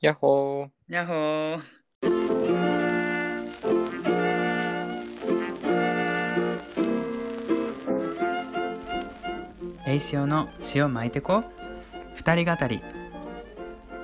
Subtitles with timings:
[0.00, 0.94] やっほー。
[0.94, 1.60] やっほー。
[9.88, 11.42] えいしおの塩巻いてこ
[12.14, 12.80] 二人語り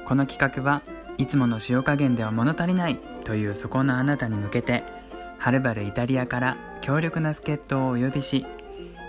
[0.04, 0.82] この企画は
[1.16, 4.82] いつもの塩加減では物足りないというそこのあなたに向けて
[5.38, 8.45] はるばるイタリアから強力な助っ人をお呼びし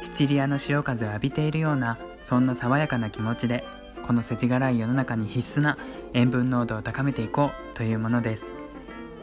[0.04, 3.64] シチリアの潮風を浴びているようなそんな爽やかな気持ちで
[4.06, 5.78] この世知辛い世の中に必須な
[6.14, 8.54] 塩分濃度を高めていこうというものです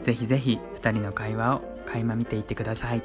[0.01, 3.03] ぜひぜひ2人の会話を垣間見ていってください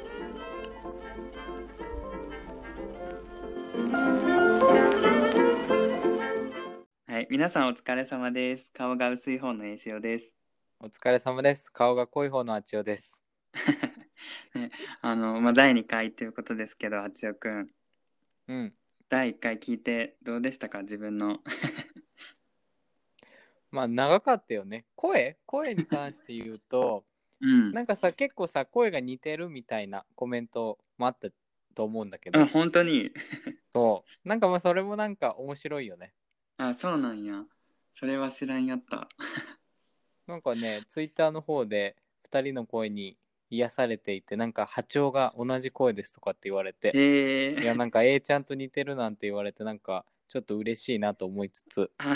[7.07, 10.33] はい皆さんお疲れ様です顔が薄い方の栄潮です
[10.81, 11.69] お疲れ様です。
[11.69, 13.21] 顔が濃い方のあちおです。
[14.55, 17.67] ね、あの、まあ、第2回ということですけど、あちおくん。
[18.47, 18.73] うん。
[19.09, 20.81] 第1回聞いてどうでしたか？
[20.81, 21.39] 自分の。
[23.71, 24.85] まあ長かったよね。
[24.95, 25.37] 声？
[25.45, 27.05] 声に関して言うと、
[27.41, 27.71] うん。
[27.71, 31.29] なんかさ、結構さ、声が似てるみたいなコメントもあった
[31.75, 33.11] と思うんだけあ、ど、本当に？
[33.71, 34.27] そう。
[34.27, 36.13] なんかまあそれもなんか面白いよね。
[36.57, 37.43] あ、そうなんや。
[37.91, 39.09] それは知らんやった。
[40.27, 43.17] なんかね、ツイッターの方で2人の声に
[43.49, 52.15] 癒されていて、なんか波長が同じ声ですとかって言われて、えー、いやなんか A ちゃんと似てるなんて言われて、なんかちょっと嬉しいなと思いつつ、あ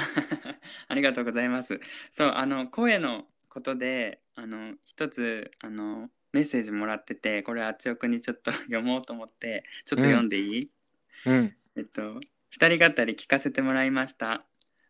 [0.88, 1.80] ありがとうございます。
[2.12, 10.72] そう、あの、声のことで、あの、一つ、あの、メッセージもらってて、これ、あちおくんにちょっと 読もうと思って、ちょっと読んでいい、
[11.25, 11.56] うん。
[11.75, 14.45] えっと、二人語り聞かせてもらいました。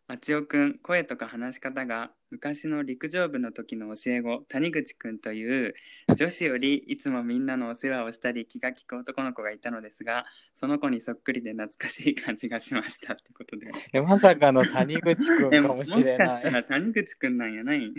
[0.06, 5.74] あちおくん、声とか話し方が昔の陸上部の時の教え子、谷口くんという
[6.16, 13.70] 女子よりいつもみんなのお世話をしたり気が利く男の子がいたのですが、その子にそっくりで懐かしい感じがしましたってことで。
[13.92, 16.42] えまさかの谷口くんかもしれもしかない。
[16.42, 17.92] したら谷口くんなんやない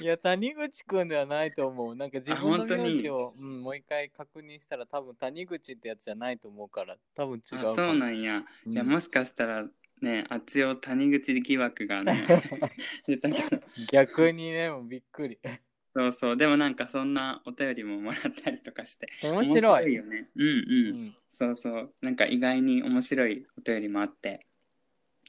[0.00, 1.94] いや、谷口くんではないと思う。
[1.94, 7.42] なんか自分の名字を、うん、もう一回確認したら多分谷口ってやつじゃないと思うから、多分違う
[7.74, 8.42] そうなんや。
[8.66, 9.66] うんいや、もしかしたら
[10.02, 12.26] ね、あちお谷口疑惑がね、
[13.06, 13.62] 出たけど。
[13.92, 15.38] 逆にね、もうびっくり。
[15.94, 16.36] そうそう。
[16.36, 19.06] でもなんかそんなお便りももらったりとかして。
[19.22, 19.94] 面白い。
[19.94, 20.28] よね。
[20.34, 20.50] うんうん。
[20.50, 20.58] う
[21.08, 21.94] んそうそう。
[22.02, 24.40] なんか意外に面白いお便りもあって。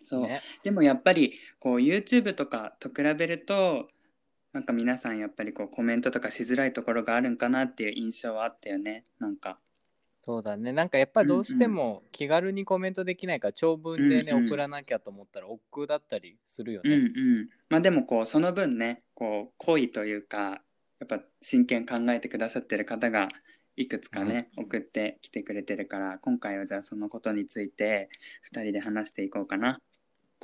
[0.03, 0.21] そう。
[0.27, 3.87] ね、でもやっぱりこう YouTube とかと比べると
[4.53, 9.03] なんか皆さんやっぱりこうコメントとかしづらいところがあるんかなっていう印象はあったよね。
[9.19, 9.59] なんか。
[10.25, 10.71] そうだね。
[10.71, 17.03] なんかやっぱりどうしても気軽にコメントできないから、長文でね、うんうん送らなきゃと思ったら億劫だったりするようんうね。
[17.43, 17.49] ん。
[17.69, 20.61] まあでもこうその分ね、こう恋というか
[20.99, 23.27] やっぱ真剣考えてくださってる方が
[23.75, 28.09] いくつかね、送ってきてくれてるから今回はじゃあそのことについて
[28.53, 29.81] 2人で話していこうかな。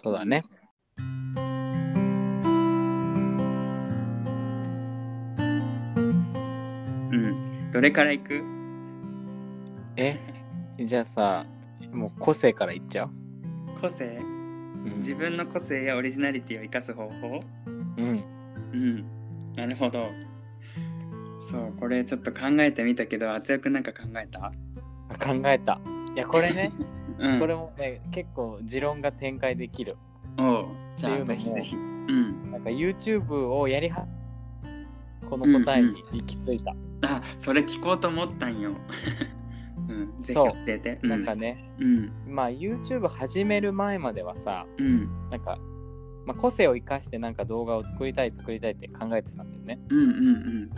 [0.04, 0.44] そうだね。
[0.98, 1.02] う
[7.16, 7.72] ん。
[7.72, 8.59] どれからいく？
[10.02, 10.18] え
[10.86, 11.46] じゃあさ、
[11.92, 13.10] もう個性からいっちゃう、
[13.82, 14.06] 個性？
[14.86, 17.42] うん、自分の個性やオリジナリティを生かす方法？
[17.98, 18.26] うん。
[18.74, 19.06] うん。
[19.56, 20.08] なるほど。
[21.50, 24.52] そう、これちょっと考えてみたけど、あつやくんなんか考えた？
[25.18, 25.82] 考えた。
[26.16, 26.72] いや、これね、
[27.20, 27.40] うん。
[27.40, 29.98] これもね、結構持論が展開できる。
[30.38, 31.76] おうじゃあぜひぜひ。
[31.76, 32.52] うん。
[32.52, 34.08] なんか YouTube をやりは
[35.30, 36.74] この答えに行き着いた。
[37.02, 38.72] あ、それ聞こうと思ったんよ。
[40.20, 40.24] うん。
[40.24, 41.00] ぜひそう教えて。
[41.04, 42.12] なんかね、うん。
[42.28, 45.10] まあ YouTube 始める前まではさ、うん。
[45.30, 45.58] なんか、
[46.26, 49.80] まあ、個性を生かしてなんか動画を作りたい作りたいって考えてたんだよね。
[49.90, 50.70] うんうんうん。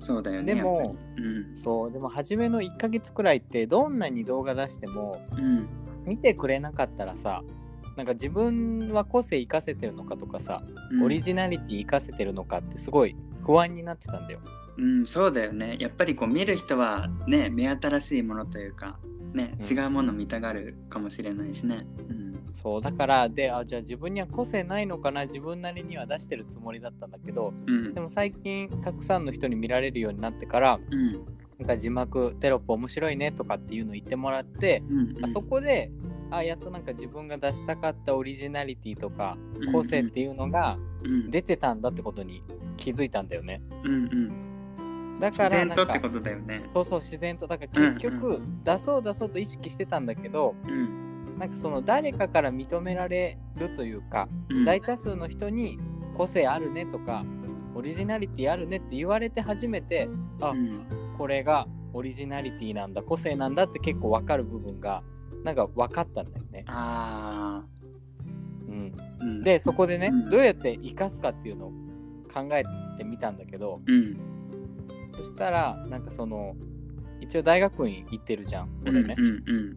[0.00, 0.54] そうだよね。
[0.54, 1.54] でもうん。
[1.54, 5.66] そう、でも初めの1ヶ月くらいってどんなに動画出してもうん。
[6.04, 7.42] 見てくれなかったらさ、
[7.98, 10.62] なんか自分は個性生かせてるのかとかさ、
[10.92, 14.40] うんオリジナリティ生かせてるのかってすごい不安になってたんだよ。
[14.78, 15.76] うん、そうだよね。
[15.80, 18.98] やっぱりこう見る人はね、目新しいものというか、
[19.34, 21.84] ね、うん違うもの見たがるかもしれないしね。
[22.08, 22.28] うん。
[22.54, 25.26] そうだからであじゃあ自分には個性ないのかな？
[25.26, 28.00] 自分なりには出してるつもりだったんだけどうんで。
[28.00, 31.12] も最近たくさんの人に見られるようになってからうん。
[31.58, 35.24] なんか字幕テロップ面白いねとかっていうのを言ってもらって、うん。
[35.24, 35.90] あそこで
[36.30, 39.36] あやっとなんか自分が出したかったオリジナリティとか
[39.72, 42.42] 個性っていうのがうん、出てたんだってことに
[42.76, 44.27] 気づいたんだよねうんうん。
[45.20, 46.62] だ自からなんか然とってことだよね。
[46.72, 47.46] そうそう自然と。
[47.46, 51.38] だから結うん局出そう出そうと意識してたんだけどうん。
[51.38, 54.64] なんかその誰かから認められるというかうん。
[54.64, 55.78] 大多数の人に
[56.14, 57.24] 個性あるねとか
[57.74, 60.08] オリジナリティあるねって言われて初めて
[60.40, 60.86] あうん。
[61.16, 65.02] これがオリジナリティなんだ個性なんだって結構分かる部分が
[65.42, 66.64] なんか分かったんだよね。
[66.66, 67.64] あ
[68.68, 70.30] うん、うん、うん、でそこでね、うん。
[70.30, 71.72] どうやって生かすかっていうのを
[72.32, 72.62] 考え
[72.98, 74.37] てみたんだけどうん
[75.18, 76.54] そしたらなんかその
[77.20, 79.76] 一応大学院行ってるじゃん俺ね、うんうん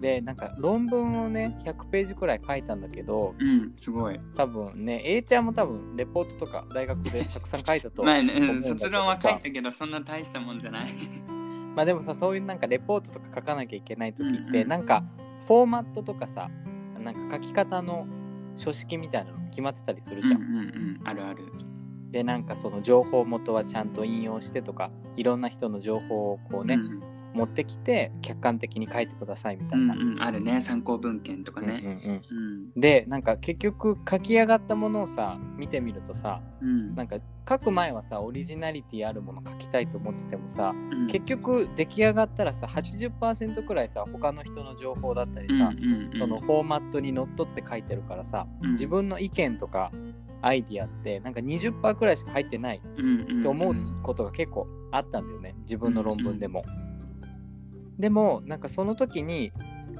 [0.00, 4.20] でなんか論文をね100ページくらい書いたんだけどうんうんすごい。
[4.36, 8.52] 多分ね A ちゃんも多分レポートとか大学でたくさん書いたと 思うんだけどさ。
[8.52, 10.90] うん卒論は書いたけどそんな大したもんじゃない。
[11.74, 14.68] まあでもさそういうなんかレポートとか書かなきゃいけない時って、うんうん。
[14.68, 15.04] なんか
[15.46, 16.50] フォーマットとかさ
[17.02, 18.06] なんか書き方の
[18.56, 20.42] 書式みたいなの決まってたりするじゃん。
[20.42, 21.00] うんうんうん。
[21.04, 21.44] あるある
[22.14, 27.02] でなんかその情報元はちゃんと引用してとかいろんな人の情報をこうね、うん。
[27.34, 29.94] 持ってきて客観的に書いてくださいみたうんいな。
[29.96, 30.60] うんあるね。
[30.60, 32.80] 参考文献とかうんうんねうん。
[32.80, 36.68] でなんか結局書き上がったものをさ見てみるとさうん。
[36.68, 37.16] うんなんか
[37.48, 41.06] 書く前はさオリジナリティあるもの書きたいと思っててもさうん。
[41.08, 46.18] 結局出来上がったらさ80%くらいさ他の人の情報だったりさ、うんうんうん。
[46.20, 48.70] そのフォーマットにのっとって書いてるからさ、うん。
[48.74, 49.90] 自分の意見とか
[50.44, 56.64] アイディアってなんか20%くらいしか入ってないって思うことが結構あったんだよね自分の論文でも。
[57.98, 59.52] でもなんかその時に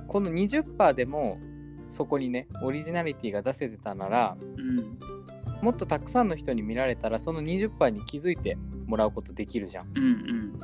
[0.08, 1.38] この20%でも
[1.88, 4.98] そこにねオリジナリティが出せてたならうん
[5.62, 9.86] もっとたくさんの人に見られたらその20%に気づいてもらうことできるじゃん。
[9.94, 10.60] うんうん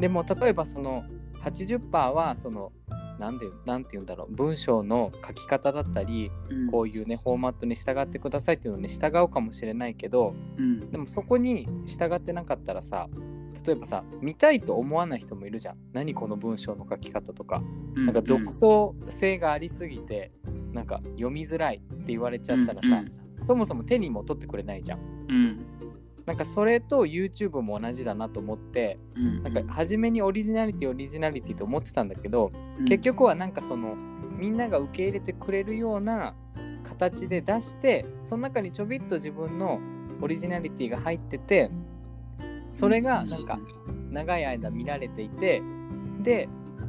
[0.00, 1.04] でも例えばその
[1.44, 2.72] 80%はその
[3.22, 6.70] なんでなんて言うんだろう文章の書き方だったりうん。
[6.72, 10.90] こういうねフォーマットに従ってくださいっていうのに従うかもしれないけどうん。
[10.90, 13.08] でもそこに従ってなかったらさ
[13.64, 15.76] 例えばさ見たいと思わない人もいるじゃん。
[15.92, 17.62] 何この文章の書き方とか。
[17.94, 20.32] うんなんか独創性がありすぎて
[20.72, 23.04] なんか読みづらいって言われちゃったらさ、
[23.42, 24.98] そもそも手にも取ってくれないじゃん。
[25.28, 25.66] うん
[26.26, 29.42] なんかそれと YouTube も同じだなと思ってうん。
[29.42, 32.84] なんか初めにオリジナリティオリジナリティと思ってたんだけどうん。
[32.84, 33.96] 結局はなんかその
[34.36, 36.34] みんなが受け入れてくれるような
[36.84, 39.80] 形で出してその中にちょびっと自分の
[40.20, 41.70] オリジナリティが入ってて
[42.70, 43.58] それがなんか
[44.10, 45.62] 長い間見られていて
[46.22, 46.48] で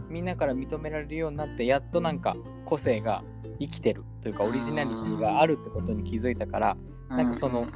[0.10, 2.36] みんなから認められるようになってやっとなんか
[2.66, 3.24] 個性が
[3.60, 6.78] 生きてるというかオリジナリティがあるってことに気づいたから
[7.10, 7.68] なんかその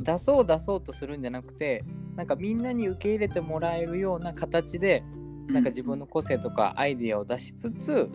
[0.00, 1.84] 出そう出そうとするんじゃなくて
[2.16, 5.02] なんかみんなに受け入れてもらえるような形で
[5.48, 8.08] なんか自分の個性とかアイディアを出しつつ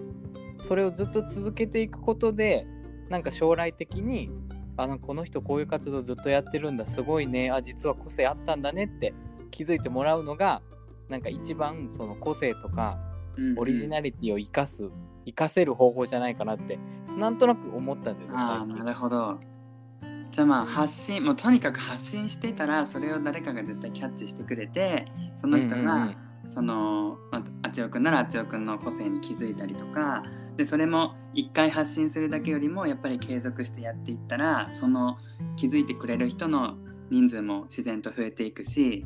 [0.59, 2.65] それをずっと続けていくことで
[3.09, 4.31] なんか将来的に
[4.77, 9.13] あなんかこの人こういう活動ずっとやってるんだすごいねあ実は個性あったんだねって
[9.51, 10.61] 気づいてもらうのが
[11.09, 12.97] なんか一番その個性とか
[13.57, 14.89] オリジナリティを生かす
[15.25, 16.79] 生かせる方法じゃないかなって
[17.17, 18.33] なんとなく思ったんだよね
[18.83, 19.39] なるほど
[20.35, 26.13] じゃあまあ発信もうとにかく発信してたらそれを誰かが絶対キャッチしてくれてその人が、
[26.45, 30.23] そのまああつよくんならあつよくんの個性に気づいたりとか
[30.57, 35.17] でそれも一回発信するだけよりもやっぱり継続してやっていったらその
[35.55, 36.75] 気づいてくれる人の
[37.09, 39.05] 人数も自然と増えていくし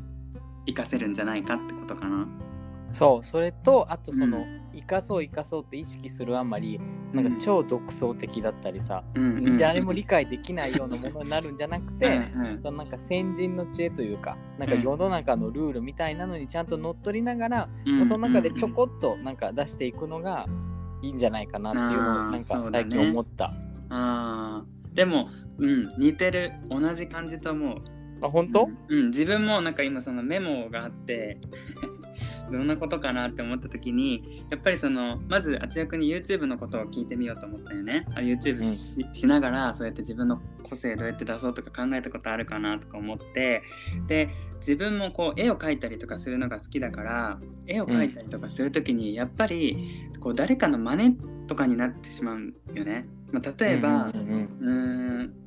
[0.66, 2.26] 活かせるんじゃないかってことかな。
[2.90, 3.24] そう。
[3.24, 6.80] それとあとその、う生かそう生かそうって意識するあまり
[7.12, 12.60] なんか超独創的だったりさ、うんうん誰も理解できないようなものになるんじゃなくて、 うんうん。
[12.60, 20.46] そのなんか先人の知恵というかなんか世の中のルールみたいなのにちゃんと乗っ取りながら、うんその中でちょこっとなんか出していくのが
[21.02, 23.52] いいんじゃないかなっていうのをなんか最近思った。
[23.90, 24.94] あー。
[24.94, 25.28] でも、
[25.58, 26.52] うん、似てる。
[26.68, 27.76] 同じ感じと思う。
[28.22, 31.38] あ本当、うん、自分もなんか今そのメモがあって
[32.50, 38.06] どんなことかなって思った時にやっぱりそのまずあつやくんに YouTube のことを聞いてみようと思ったよね。
[38.14, 43.62] あ YouTube し,、しながらそうやって自分の個性どうやって出そうとか考えたことあるかなとか思って
[44.06, 53.06] で自分もこう絵を描いたりとかするのが好きだから絵を描いたりとかする時にやっぱりこう誰かの真似とかになってしまうんよね。
[53.32, 55.39] まあ、例えば、うん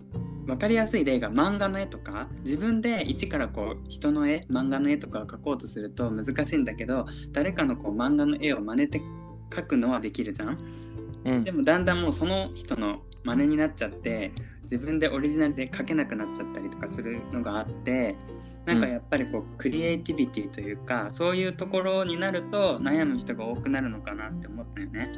[0.45, 9.01] 分かりやすい例が漫画の絵とか自分で一からこう人の絵漫画の絵とかを描こうとすると難しいんだけど誰かのこう漫画の絵を真似て
[9.50, 10.57] 描くのはできるじゃん？
[11.25, 14.33] うんでもだんだんもうその人の真似になっちゃって
[14.63, 18.15] 自分でオリジナルで描けなくなっちゃったりとかするのがあって
[18.65, 25.09] なんかやっぱりこうクリエイティビティというかそういうところになると悩む人が多くなるのかなって思ったよね。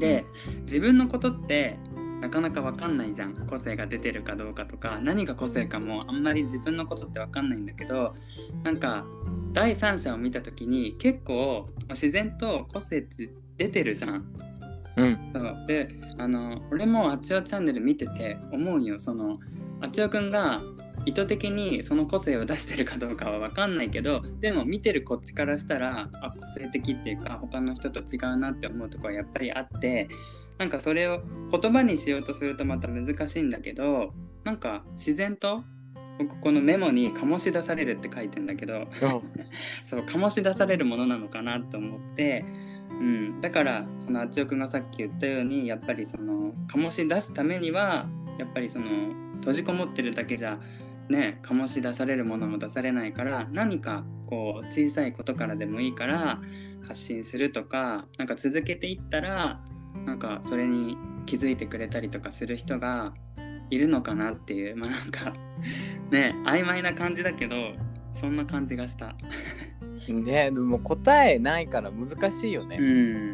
[0.00, 0.24] で
[0.62, 1.76] 自分のことって
[2.22, 3.34] なかなか分かんないじゃん。
[3.34, 5.00] 個性が出てるかどうかとか。
[5.02, 8.14] 何が個性かもあんまり自分のことって分かんないんだけど
[8.62, 9.04] なんか
[9.52, 14.24] 第三者を見た時に結構自然と個性って出てるじゃん。
[14.96, 15.32] うん。
[15.34, 15.64] そう。
[15.66, 19.00] であの俺もあちおチャンネル見てて思うんよ。
[19.00, 19.40] その
[19.80, 20.62] あちおくんが
[21.06, 30.08] 意図的にその個性を出してるかどうかは分かんないけどでも見てるこっちからしたらあ個性的っていうか他の人と違うなって思うとこはやっぱりあって
[30.62, 34.14] なんかそれを言葉にしようとするとまた難しいんだけど
[34.44, 35.64] なんか自然と
[36.20, 38.86] 僕このメモに醸し出されるって書いてんだけど
[39.82, 42.44] そう醸し出されるものなのかなと思って、
[42.90, 48.86] うん、だからそのあつよくんがさっき言ったようにやっぱりその醸し出すためにはやっぱりその
[49.38, 50.60] 閉じこもってるだけじゃ
[51.08, 56.40] ね醸し出されるものも出されないから何かこう小さいことからでもいいから
[56.86, 59.60] 発信するとかなんか続けていったら
[60.04, 63.12] なんかそれに気づいてくれたりとかする人が
[63.70, 65.32] いるのかなっていうまあなんか
[66.10, 67.54] ね曖昧な感じだけど
[68.20, 69.14] そんな感じがした。
[70.08, 72.76] ねでも答えないから難しいよね。
[72.80, 73.28] うん。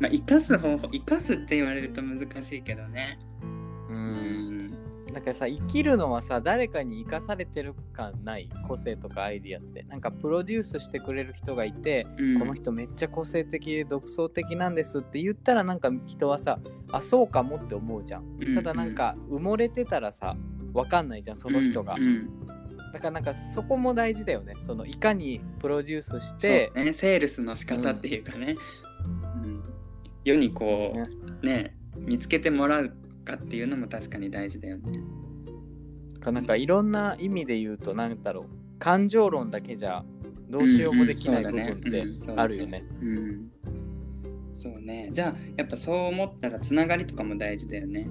[0.00, 3.18] まあ生かす方法生かすって言われると難しいけどね。
[3.88, 3.92] う。
[3.92, 4.53] うんん。
[5.14, 8.50] だからさ生きるのはさ誰かに生かされてる感ない？
[8.66, 9.84] 個性とかアイディアって。
[9.88, 12.38] なんかプロデュースしてくれる人がいて、うん。
[12.40, 16.58] この人めっちゃ個性的で独創的なんですって言ったらなんか人はさ
[16.90, 18.24] あそうかもって思うじゃん。
[18.40, 20.36] うんただなんか埋もれてたらさ
[20.72, 21.94] わかんないじゃんその人が。
[21.94, 22.28] うん
[22.92, 24.54] だからなんかそこも大事だよね。
[24.58, 28.56] そのいかにプロデュースしそうて、ねセールスの仕方っていうかね、
[29.42, 29.62] うん。
[30.24, 31.08] 世にこね。
[31.42, 32.92] うね見つけてもらう
[33.24, 35.00] かっていうのも確かに大事だよね。
[36.20, 38.44] かなんかいろんな意味で言うとなんだろう
[38.78, 40.04] 感情論だけじゃ
[40.48, 42.04] どうしようもできない部分って
[42.36, 42.84] あるよね。
[43.00, 43.50] うん。
[44.54, 45.10] そうね。
[45.12, 48.08] じゃあやっぱそう思ったらつながりとかも大事だよね。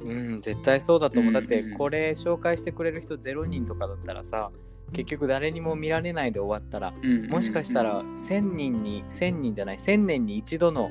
[0.00, 1.28] うん、絶対そうだと思う。
[1.28, 4.50] うんだってこれ紹介してくれる人0人とかだったらさ
[4.92, 10.90] 結局誰にも見られないで終わったらうんもしかしたら1000人に1000人じゃない1000年に一度の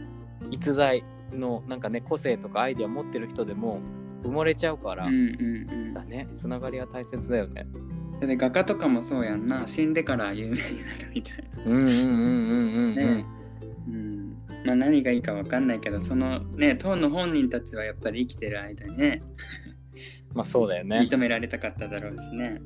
[0.50, 3.80] 逸材のなんかね個性とかアイディア持ってる人でも
[4.24, 5.94] 埋もれちゃうから、うんうんうん。
[5.94, 7.68] だねつながりは大切だよね。
[8.20, 11.64] だって画家とかもそうやんな死んでから有名になるみたいな。
[11.66, 12.96] うんうんうんうんうんうん。
[12.96, 13.26] ね
[13.88, 19.22] うん、まあ何がいいかわかんないけどそのね当の本人たちはやっぱり生きてる間にね
[20.34, 21.00] まあそうだよね。
[21.10, 22.62] 認められたかっただろうしね。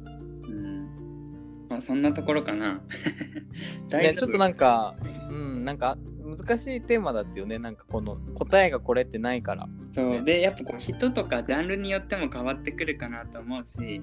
[1.77, 2.81] うん、まあそんなところかな。
[3.89, 4.95] ちょっとなんか、
[5.29, 7.59] うん、なんか難しいテーマだってよね。
[7.59, 9.67] なんかこの答えがこれってないから。
[9.93, 14.01] そうでやっぱこう人とかジャンルによっても変わってくるかなと思うし、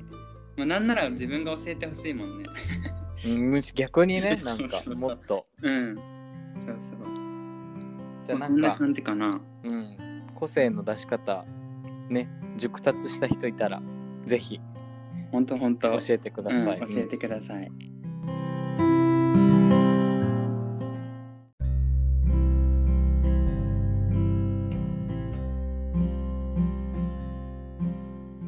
[0.57, 2.49] まあ、なんなら自分が教えてほしいもんね。
[3.27, 5.47] うんむし逆にね、そ なんそうそうもっと。
[5.63, 5.95] うん。
[5.95, 6.99] そうそう。
[8.27, 9.41] じゃあなんなんか、感じかな。
[9.65, 9.97] うん、
[10.35, 11.45] 個性の出し方、
[12.09, 13.81] ね、熟達した人いたら、
[14.25, 14.61] ぜひ
[15.35, 15.91] ほんとほんと。
[15.99, 16.79] 教えてください。
[16.79, 17.69] うん、教えてください。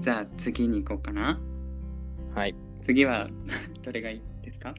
[0.00, 1.38] じゃあ次に行こうかな。
[1.40, 1.57] うん
[2.37, 2.55] はい。
[2.83, 3.28] 次は
[3.83, 4.75] どれがいいですか？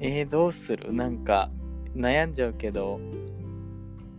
[0.00, 0.90] えー、どうする？
[0.92, 1.50] なんか、
[1.94, 2.98] 悩んじゃうけど。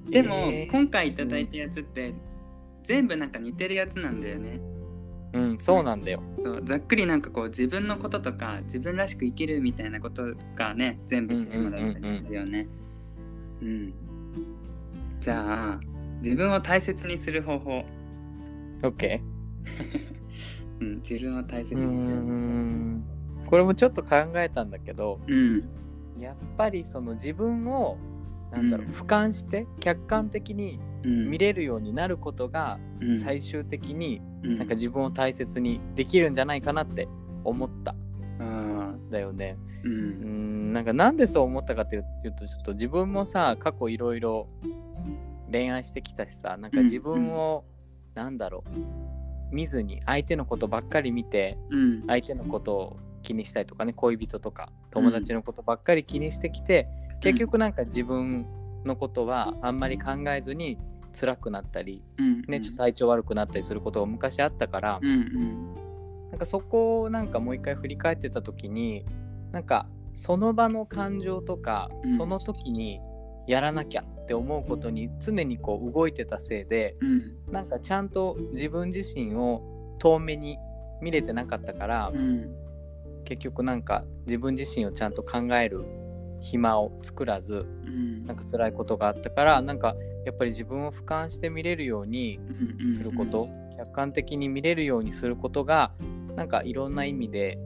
[0.07, 2.13] でも、えー今回いただいたやつって、
[2.83, 4.59] 全部なんか似てるやつなんだよね。
[5.31, 6.23] うん、そうなんだよ。
[6.63, 12.67] ざっくりなんかこう自分のこととか自分らしく生きるみたいなことがね全部テーマだったりするよね。
[13.61, 13.93] うん
[15.19, 15.79] じゃあ
[16.21, 17.85] 自分を大切にする方法、
[18.81, 19.21] OK?
[20.79, 22.31] うん、自分を大切にする方法。
[22.31, 23.03] ん。
[23.45, 25.63] これもちょっと考えたんだけど、うん
[26.19, 27.97] やっぱりその自分を、
[28.51, 37.07] なんだろう、うん俯瞰して客観的にうん見れるようになることがうん最終的にうんなんか自分を大切にできるんじゃないかなって
[37.43, 37.95] 思った。
[38.39, 39.09] あん。
[39.09, 39.57] だよね。
[39.83, 40.69] ーううん。
[40.71, 40.85] んなん。
[40.85, 42.03] かなんでそう思ったかっていう
[42.37, 44.47] とちょっと自分もさ過去いろいろ
[45.51, 47.65] 恋愛してきたしさなんか自分を、
[48.13, 48.63] なんだろ
[49.51, 52.03] う見ずに相手のことばっかり見てうん。
[52.07, 56.87] 相手のことを気にしたりとかね恋人とか友達のことばっかり気にしてきて、
[57.19, 58.47] 結局なんか自分
[58.85, 60.77] のことはあんまり考えずに
[61.13, 65.75] 辛くなったり、うんね、ちょっと体調悪くなったりすることが昔あったから、うんうん。
[66.31, 69.05] なんかそこをなんかもう一回振り返ってた時に
[69.51, 72.17] なんかその場の感情とか、うん。
[72.17, 72.99] その時に
[73.47, 77.51] やらなきゃって思うことに常にこう動いてたせいでうん。
[77.51, 80.57] なんかちゃんと自分自身を遠目に
[81.01, 82.55] 見れてなかったから、うん
[83.25, 85.85] 結局なんか自分自身をちゃんと考える
[86.39, 88.25] 暇を作らずうん。
[88.25, 89.93] なんか辛いことがあったからなんか
[90.25, 92.39] やっぱり自分を俯瞰して見れるように
[92.81, 95.91] うんすること、客観的に見れるようにすることが
[96.35, 97.57] なんかいろんな意味で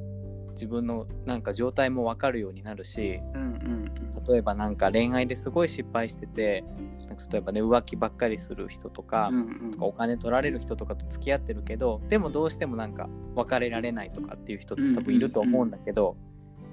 [0.51, 3.93] 自分のなんか状態も分かるようになるしうんうん
[4.27, 6.63] 例えばなんか恋愛ですごい失敗してて
[7.07, 16.15] なんか例えばね浮気ばっかりする人とか,、うんうんとかお金取られる人とかと付き合ってるけどでもどうしてもなんか別れられないとかっていう人って多分いると思うんだけど、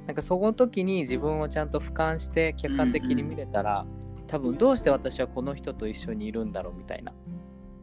[0.07, 3.87] なんかその時に自分をちゃんと俯瞰して客観的に見れたら、
[4.31, 7.13] 多分どうして私はこの人と一緒にいるんだろうみたいな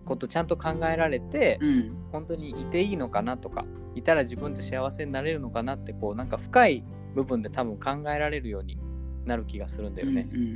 [0.05, 1.97] ことちゃんと考えられて、うん。
[2.13, 8.79] 本当にいていいのかなとかいたら自分って幸せになれるのかなってこうなんか深い部分で多分考えられるように
[9.25, 10.25] なる気がするんだよね。
[10.31, 10.47] うんうん。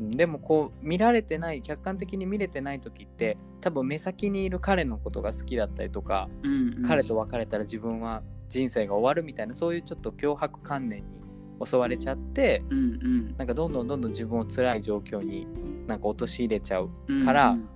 [0.00, 6.82] うんでもこう見られてない客観的に見れてない時って多分目先にいる彼のことが好きだったりとか、うんうん。
[6.82, 11.17] 彼と別れたら自分は人生が終わるみたいなそういうちょっと脅迫観念に
[11.64, 15.46] 襲われちゃってうんなんかどんどんどんどん自分を辛い状況に
[15.86, 17.68] なんか陥れちゃううんからうん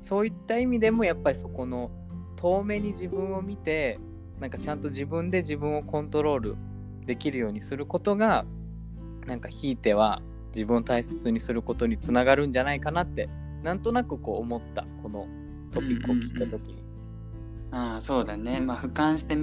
[0.00, 1.90] そういった意味でもやっぱりそこの
[2.36, 3.98] 遠目に自分を見て
[4.38, 6.56] なんかちゃんと自分で自分をコントロール
[7.04, 8.44] できるようにすることが
[9.26, 10.22] なんかひいては
[10.54, 13.28] 自分を大切にすることにつながるんじゃないかなって
[13.62, 15.26] なんとなくこう思ったこの
[15.72, 16.84] トピックを聞いた時に。
[17.70, 18.60] ああそうだね。
[18.60, 19.36] まあ俯瞰して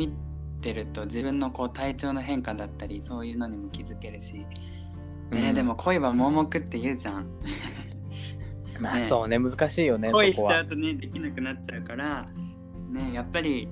[0.65, 4.33] 見てると自分のこう体調の変化だったりそういうのにも気づけるし、
[5.29, 5.53] ねうん。
[5.53, 7.27] でも恋は盲目って言うじゃん。
[8.81, 9.37] まあねそうね。
[9.37, 10.37] 難しいよね恋し。
[10.37, 12.25] ちゃうとねできなくなっちゃうから
[12.89, 13.69] ねやっぱり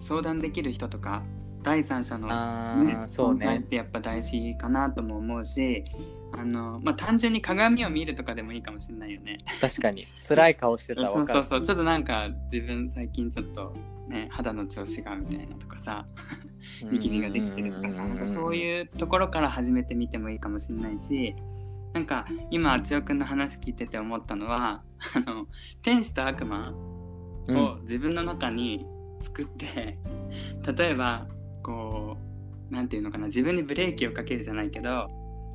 [0.00, 1.22] 相談できる人とか
[1.62, 3.44] 第三者の、あねーそうね。
[3.44, 5.84] 存在ってやっぱ大事かなとも思うし
[6.32, 9.38] あの、まあ、単純に鏡を見るとかでもいいかもしれないよね。
[9.60, 10.06] 確かに。
[10.26, 11.62] 辛い顔してたら そうそうそう。
[11.62, 13.72] ちょっとなんか自分最近ちょっと
[14.08, 16.06] ね肌の調子がみたいなとかさ
[16.90, 21.34] ニキビができてるとかさなんかそうういうところから始めてみてもいいかもしれないし
[21.94, 24.82] なんか今あつよくんの話聞いてて思ったのは
[25.14, 25.46] あの
[25.82, 26.98] 天使と悪魔ん。
[27.56, 28.86] を自分の中に
[29.22, 29.98] 作って、
[30.76, 31.26] 例えば
[31.62, 32.16] こ
[32.70, 35.08] うなんていうのかな自分にブレーキをかけるじゃないけど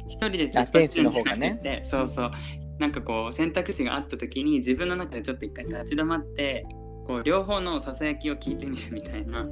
[0.08, 2.32] 一人で突っ走るんじゃなくて、そうそう。
[2.80, 6.66] なんかこう選択肢があった時に自分の中でちょっと一回立ち止まって
[7.06, 9.48] こう両方のささやきを聞いてみるみたいな。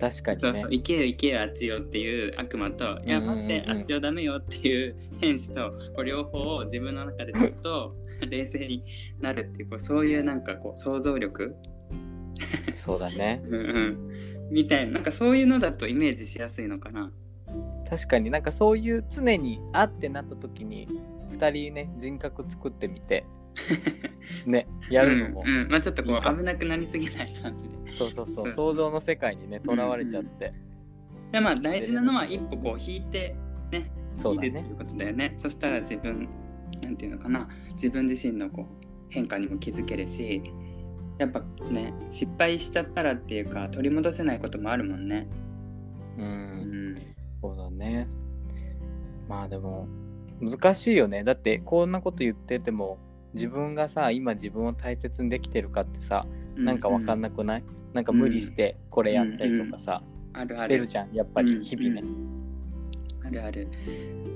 [0.00, 0.48] 確かにね。
[0.48, 0.70] そうそう。
[0.70, 7.94] 行けよ行けよあっちよっていう悪魔といや待ってあっちよダメよっていう天使とこう両方を自分の中でちょっと
[8.28, 8.84] 冷静に
[9.20, 11.54] なるっていうこうそういうなんかこう想像力、
[12.74, 13.42] そうだね。
[13.48, 13.98] うんうん、
[14.50, 17.12] みたいななんかそういうのだとイメージしやすいのかな。
[17.88, 20.86] 確かになんかそういう常にあってなった時に
[21.32, 23.24] 2人ね人格作ってみて
[24.46, 25.68] ねやるのも、うんうん。
[25.68, 27.34] まあちょっとこう危なくなりすぎない。
[27.42, 27.96] 感じで。
[27.96, 28.44] そうそうそう。
[28.46, 30.52] うん想像の世界にねとらわれちゃって、
[31.32, 33.34] でまあ大事なのは一歩こう引いて
[33.70, 34.48] ねそうだね。
[34.48, 35.34] っていうことだよね。
[35.36, 36.28] そしたら自分
[36.82, 37.48] なんていうのかな。
[37.72, 40.42] 自分自身のこう変化にも気づけるし
[41.18, 45.28] やっぱね失敗しちゃったらっていうか取り戻せないこともあるもんね。
[46.18, 46.94] ううんん。
[47.42, 48.08] そうだね。
[49.28, 49.88] まあでも
[50.40, 51.22] 難しいよね。
[51.24, 52.98] だってこんなこと言ってても
[53.34, 57.64] 自分がさ今自分を大切にできてるかってさなんかわかんなくない、
[57.94, 60.58] なんか無理してこれやったりとかさ、あるある。
[60.58, 62.40] してるじゃんやっぱり日々ね、うん
[63.24, 63.68] あるある。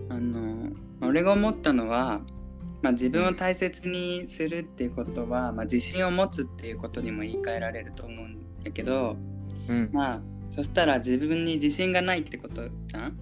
[0.08, 2.20] あの俺が思ったのは、
[2.82, 9.16] まあ、自分を大切にするっていうことは、まあ、自信を持つっていうことにも言い換えられると思うんだけど
[9.68, 13.18] うんまあそしたら自分に自信がないってことじゃん。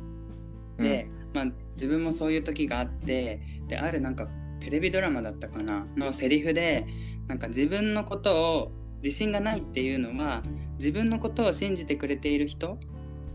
[0.79, 1.45] で、まあ、
[1.77, 4.29] 自分もそういう時があってであるなんか
[4.63, 5.87] テレビドラマだったかな？
[5.97, 6.87] のセリフで
[7.27, 8.73] なんか自分のことを
[9.03, 10.43] 自信がないっていうのは
[10.79, 12.79] 自分のことを信じてくれている人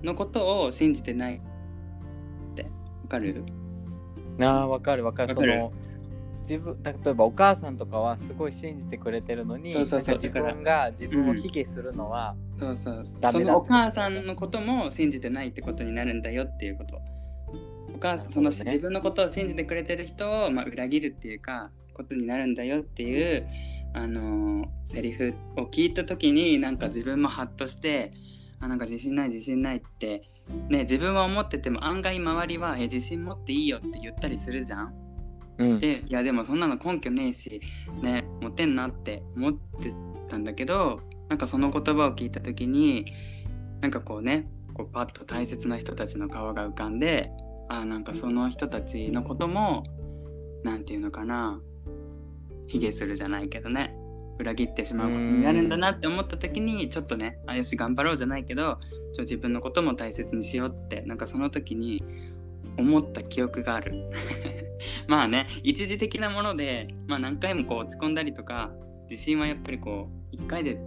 [0.01, 2.63] のことを信じてないって。
[2.63, 2.69] わ
[3.09, 3.43] かる？
[4.37, 5.03] うん、ああわかる。
[5.03, 5.33] わかる？
[5.33, 5.73] その
[6.41, 13.03] 自分例えばお母さんとかはすごい信じてくれてるのにそうそうそう自分が自分を卑下するのは、そうそう。
[13.19, 17.01] ダメだそのお母さんのことも信じてないってことになるんだよっていうこと
[17.97, 23.47] お母さん、その自分のことを信じてくれてる人を、まあ、裏切るっていうかことになるんだよっていう
[23.93, 28.11] あのーセリフを聞いた時になんか自分もハッとして
[28.59, 30.29] あなんか自信ない自信ないって
[30.69, 34.93] ね自分は思ってても案外周りはえ自信持っていいよって言ったりするじゃん。
[35.57, 35.79] うん。
[35.79, 37.61] でいやでもそんなの根拠ねえし
[38.01, 39.93] ねモテんなって思って
[40.29, 43.11] たんだけどなんかその言葉を聞いた時に
[43.81, 47.31] なんかこうねこうパッと大切な人たちの顔が浮かんで
[47.69, 49.83] あなんかその人たちのことも
[50.63, 51.61] なんていうのかな
[52.67, 53.95] 卑下するじゃないけどね。
[54.39, 58.77] 裏切ってしまうことになるんだなって思った時にちょっとねあよし頑張ろうじゃないけど
[59.13, 62.03] ちょ自分のことも大切にしようってなんかその時に
[62.77, 64.11] 思った記憶がある。
[65.07, 68.71] まあね一時的なもので、まあ、何回もこう落ち込んだりとか
[69.09, 70.79] 自信はやっぱりこう一回で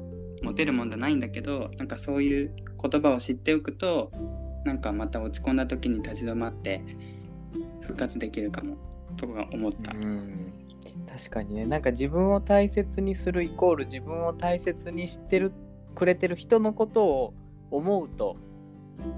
[0.43, 4.13] 持てるもんじゃないんだけどなんかそういう言葉を知っておくと
[4.65, 6.83] なんかまた落ち込んだ時に立ち止まって
[7.83, 8.77] 復活できるかも
[9.17, 9.93] とか思った。
[9.93, 10.53] うん。
[11.09, 11.67] 確かにね。
[11.67, 15.53] なんか自分を大切にするイコール自分を大切にしてる
[15.95, 17.35] くれてる人のことを
[17.71, 18.37] 思うと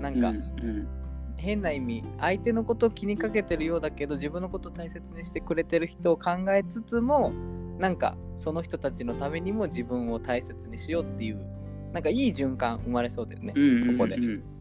[0.00, 0.88] なんかうんうん。
[1.36, 7.32] 変な意味相手のことを気にかけてるようだけど自分のことを大切にしてくれてる人を考えつつも
[7.78, 11.44] なんかその人たちのためにも自分を大切にしようっていう
[11.92, 14.12] なんかいい循環生まれそうだよね、うんうんうん。
[14.12, 14.51] うん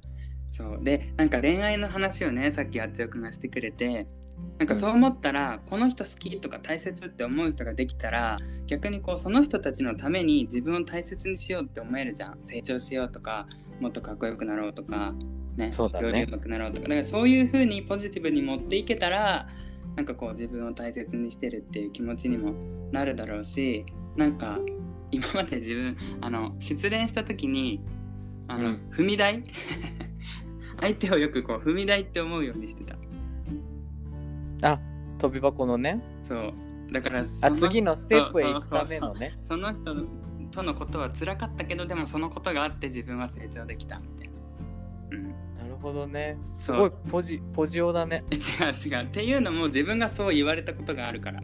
[0.51, 0.79] そう。
[0.83, 4.05] でなんか恋愛の話をねさっきあつよくんがしてくれて
[4.57, 8.37] なんかそう思ったら、この人好きとか大切って思う人ができたら
[8.67, 12.39] 逆にこうその人たちのために自分を大切にしようって思えるじゃん。
[12.43, 13.47] 成長しようとか
[13.79, 15.13] もっとかっこよくなろうとか
[15.57, 16.07] ねそうだね。
[16.07, 16.83] 料理うまくなろうとか。
[16.83, 19.47] だからそういう風にポジティブに持っていけたら
[19.95, 22.53] なんかこう自分を大切にしてるっていう気持ちにも
[22.91, 23.85] なるだろうし
[24.15, 24.59] なんか
[25.11, 27.79] 今まで自分あの失恋した時に
[28.47, 28.89] あの、うん。
[28.91, 29.43] 踏み台？
[30.81, 32.95] 相手をよくこう踏み台って思うようにしてた。
[34.63, 34.79] あ
[35.19, 36.01] 飛び箱のね。
[36.23, 36.53] そう。
[36.91, 39.31] だからそあの次のステップへ行くためのね。
[39.41, 39.95] その人
[40.51, 44.33] とのことは辛かったけどでもそのことがあって自分は成長できたみたいな。
[45.11, 45.23] うん。
[45.57, 46.37] なるほどね。
[46.53, 46.77] すそう。
[46.79, 48.25] ごいポジポジオだね。
[48.33, 49.05] 違う違う。
[49.05, 51.41] っていうのも自分がそう言われたことがあるから。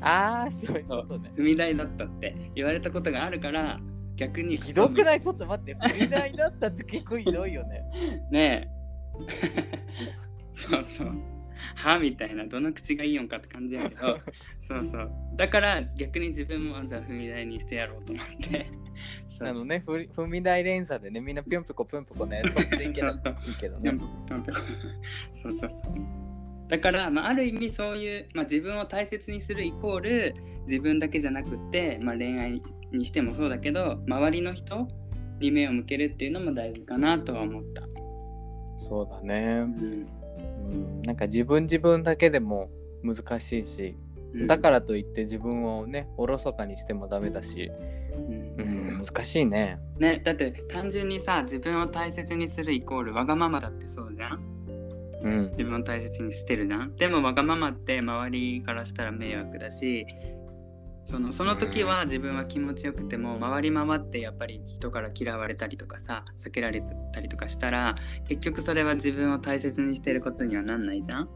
[0.00, 1.32] ああそういうことね。
[1.36, 3.80] 踏み台だったって言われたことがあるから
[4.18, 5.20] 逆にひどくない？
[5.20, 5.74] ちょっと待って。
[5.76, 7.84] 踏み台だったって結構ひどいよね。
[8.30, 8.68] ねえ。
[10.52, 11.12] そうそう。
[11.76, 14.18] はみたいなどの口がいいよんかって感じやけど。
[14.60, 15.10] そうそう。
[15.36, 18.66] だから逆に自分もじゃあ踏み台にしてやろうと思って。
[19.38, 23.94] そうあのね、踏み台連鎖でね、みんなぴょんぴょこぴょんぴょこね、そっていけばいそうそういけどね
[25.40, 25.92] そうそうそう。
[26.68, 30.34] だから、まあ、ある意味そういう、まあ、自分を大切にするイコール
[30.66, 32.60] 自分だけじゃなくって、まあ、恋愛
[32.92, 34.88] にしてもそうだけど周りの人
[35.40, 37.82] に目を向けるっていうのも大事かなとは思った、
[38.76, 39.60] そうだね。
[39.62, 39.66] う。
[39.66, 40.06] ん。
[40.70, 42.70] うん、なんか自分自分だけでも
[43.02, 43.94] 難しいし、
[44.46, 47.70] だからといって自分をね、おろそかにしてもダメだし、
[48.58, 48.62] うん。
[48.62, 48.62] う
[48.96, 49.78] ん、難しいね。
[49.98, 54.40] ね、だって単純にさ自分を大切にするイコールわがままだってそうじゃん？
[55.22, 55.50] うん。
[55.52, 56.96] 自分を大切にしてるじゃん？
[56.96, 60.06] でもわがままって周りからしたら迷惑だし
[61.08, 66.82] そのその時は自分は気持ちよくても回り回ってやっぱり人から嫌われたりとかさ避けられ
[67.14, 67.94] たりとかしたら
[68.28, 71.28] 結局それは自分を大切にしてることにはなんないじゃん？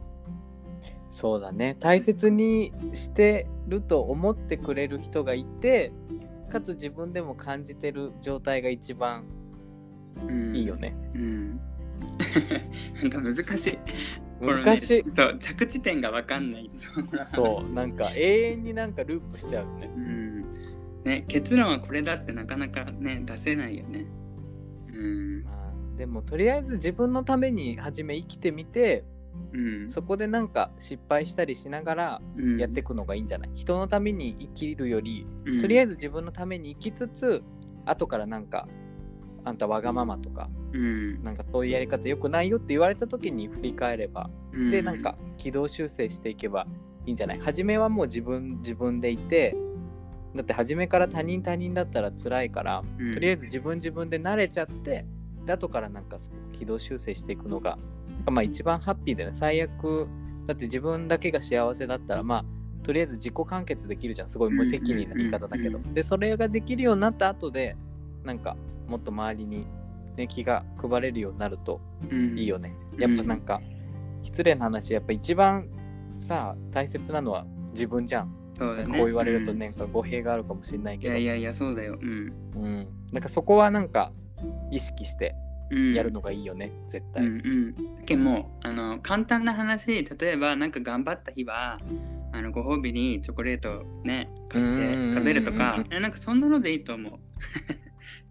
[1.09, 1.77] そうだね。
[1.81, 5.91] 大切にしてると思ってくれる人がいて、
[6.51, 9.25] かつ自分でも感じてる状態が一番
[10.29, 10.95] うんいいよね。
[11.15, 11.61] うん
[13.03, 13.79] なんか難しい。
[14.41, 15.03] 難しい。
[15.03, 16.71] ねそう着地点が分かんない。
[17.35, 19.91] そう、なんか永遠になんかループしちゃうね。
[19.97, 20.45] うん。
[21.05, 24.07] ね、結論はこれだってなかなかね出せないよね。
[24.93, 25.43] うん。
[25.45, 29.05] まあ、でもとりあえず自分のために初め生きてみて、
[29.53, 29.91] うん。
[29.91, 32.59] そこでなんか失敗したりしながらうん。
[32.59, 35.61] やっていくのがいいんじゃない、人のために生きるより、うん。
[35.61, 37.43] とりあえず自分のために生きつつ、
[37.85, 38.69] 後からなんか、
[39.45, 46.67] あんたわがままとか、うんなんかそういうやり方良くないよって言われた時に振り返れば、うんで、なんか軌道修正していけば
[47.07, 47.41] いいんじゃない？
[47.41, 49.57] 初めはもう自分自分でいて、
[50.35, 55.05] だって初めから他人他人だったら辛いから、うんとりあえず自分自分で慣れちゃって、
[55.45, 56.19] で後からなんか
[56.53, 57.79] 軌道修正していくのが、
[58.27, 59.37] まあ一番ハッピーだよね。
[59.37, 60.09] 最悪、
[60.47, 62.45] だって自分だけが幸せだったら、まあ、
[62.85, 64.29] とりあえず自己完結できるじゃん。
[64.29, 65.81] すごい無責任な言い方だけど。
[65.93, 67.77] で、それができるようになった後で、
[68.25, 68.57] なんか
[68.93, 69.65] もっと周りに、
[70.17, 72.39] ね、気が配れるようになるとうん。
[72.39, 72.75] いいよね。
[72.99, 73.63] やっぱなんか、
[74.23, 75.67] 失礼な話、やっぱ一番
[76.19, 78.35] さ、大切なのは自分じゃん。
[78.55, 78.99] そうだね。
[78.99, 79.59] こう言われるとうん。
[79.59, 81.99] ね、なんか語弊があるかもしれないいけど、やいやいやそうだよ。
[82.01, 82.33] うん。
[82.55, 82.89] うん。
[83.13, 84.13] なんかそこはなんか
[84.71, 85.35] 意識して
[85.71, 85.95] うん。
[85.95, 87.25] やるのがいいよね、絶対。
[87.25, 87.97] うんうん。
[87.97, 91.79] だけどもうあの簡単な話例えばなんか頑張った日は
[92.33, 97.13] あのご褒美にチョコレートね買っうんうんうんうんて食べるとかえなんかそんなのでいいと思う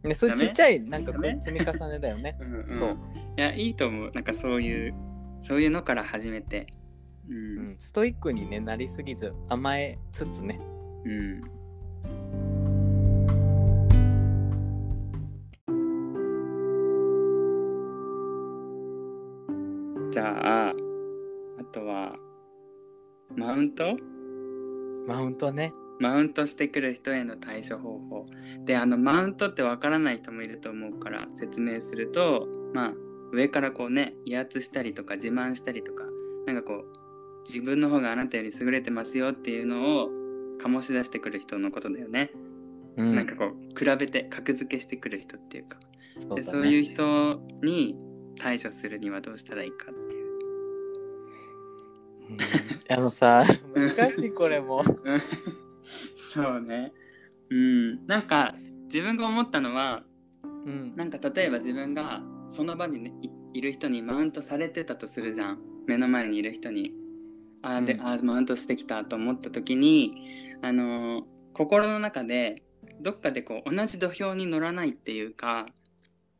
[0.03, 2.37] ね、そういうちっちゃいなんか積み重ねだよね。
[2.39, 2.79] うんうん。
[2.79, 2.97] そう。
[3.37, 4.11] いやいいと思う。
[4.13, 4.93] なんかそういう
[5.41, 6.67] そういうのから始めて。
[7.29, 10.59] ううんん、ストイックに、ね、なりすぎず甘えつつね。
[11.05, 11.41] うん。
[20.11, 20.73] じゃああ
[21.71, 22.09] とは
[23.35, 23.95] マウント？
[25.07, 25.71] マウントね。
[26.01, 28.25] マウントしてくる人への対処方法。
[28.65, 32.93] であのマウントってわからない人もいると思うから説明するとまあ
[33.31, 36.03] 上からこうね威圧したりとか自慢したりとか
[36.47, 36.85] なんかこう
[37.47, 40.09] 自分の方があなたより優れてますよっていうのを
[40.59, 42.31] 醸し出してくる人のことだよね、
[42.97, 45.79] うん、なんかこう比べて格付けしてくる人っていうか。
[46.19, 46.41] そうだね。
[46.41, 47.95] でそういう人に
[48.39, 50.27] 対処するにはどうしたらいいかっていう。
[52.31, 52.37] うん。
[52.89, 53.43] あのさ、
[53.75, 54.83] 難しいこれも。
[56.17, 56.93] そうね。
[57.49, 58.07] うん。
[58.07, 60.03] なんか自分が思ったのは
[60.65, 60.95] うん。
[60.95, 65.59] なんか例えば自分がその場にねいいる人にマウントされてたとするじゃん。
[65.87, 66.93] 目の前にいる人に。
[67.61, 68.01] あーで、うん。
[68.01, 70.11] あーマウントしてきたと思った時に
[70.61, 72.63] あのー心の中で
[73.01, 75.67] どっかでこう同じ土俵に乗らないっていうか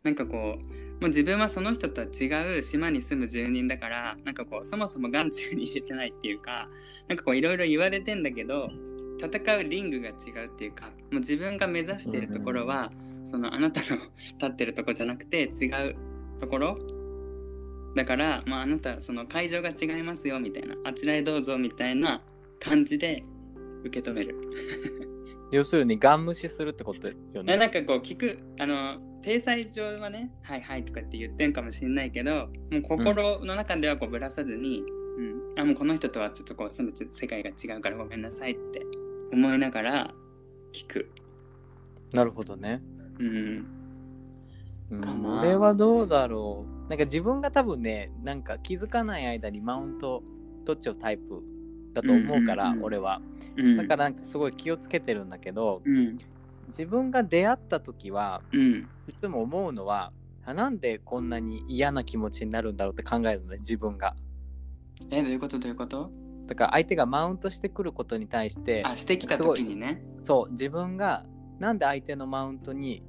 [0.04, 0.66] なんかこう
[1.02, 6.70] もう自分はその人とは違う島に住む住人だからなんかこうそもそも眼中に入れてないっていうか
[7.08, 8.70] なんかこういろいろ言われてんだけど
[9.28, 12.90] 戦うリングが違うっていうかもう自分が目指しているところは、
[13.26, 15.96] そのあなたの立ってるとこじゃなくて違う
[16.40, 16.78] ところ
[17.96, 22.22] だから、まあ、あなたその会場が違いますよみたいなあちらへどうぞみたいな
[22.60, 23.24] 感じで
[23.84, 24.36] 受け止める。
[25.52, 27.44] 要するにガン無視するってことよね。
[27.44, 34.84] ななんかこう聞くあの体裁上はね「はいはい」とかって言ってんかもしんないけどもう心の中ではこうぶらさずに、
[35.18, 38.86] うんあもうこの人とはちょっとこう住む世界が違うからごめんなさいって
[39.32, 40.14] 思いながら
[40.74, 41.12] 聞く。
[42.14, 42.82] なるほどね。
[43.20, 43.66] うん
[44.92, 46.90] うんかな俺はどうだろう。
[46.90, 50.22] なんか自分が多分ね、なんか気づかない間にマウント
[50.66, 51.42] 取っちゃうタイプ
[51.94, 53.22] だと思うから、うんうんうん俺は。
[53.58, 56.18] うん、だからなんかすごい気をつけてるんだけど、うん
[56.68, 60.14] 自分が出会った時は、うんいつも思うのは、
[60.46, 64.16] あなんでこんなに嫌な気持ちになるんだろうって考えるのね、自分が。
[65.10, 65.60] えどういうこと？
[65.60, 66.12] どういうこと？
[66.52, 70.04] だから相手がマウントしてくることに対して、あしてきた時にね。
[70.22, 71.26] そう自分が
[71.60, 73.06] なんで相手のマウントに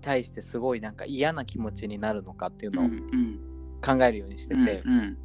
[0.00, 3.38] 対してすごいなんか嫌な気持ちになるのかっていうのをん
[3.84, 5.18] 考えるようにしてて、うんうん。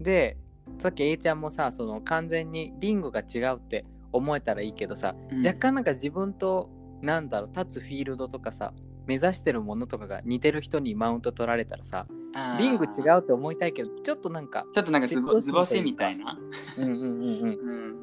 [0.00, 0.36] で
[0.78, 5.44] さっき A ちゃんもさその完全にリングが違うって思えたらいいけどさ、うん。
[5.44, 6.70] 若干なんか自分と
[7.02, 8.72] なんだろう立つフィールドとかさ
[9.06, 12.04] 目指してるものとかが似てる人にマウント取られたらさ
[12.58, 16.38] リング違うって思いたいけどちょっとなんかちょっとなんかズボ嫉妬ズボシみたいな？
[16.78, 17.94] うんうんうんうんうん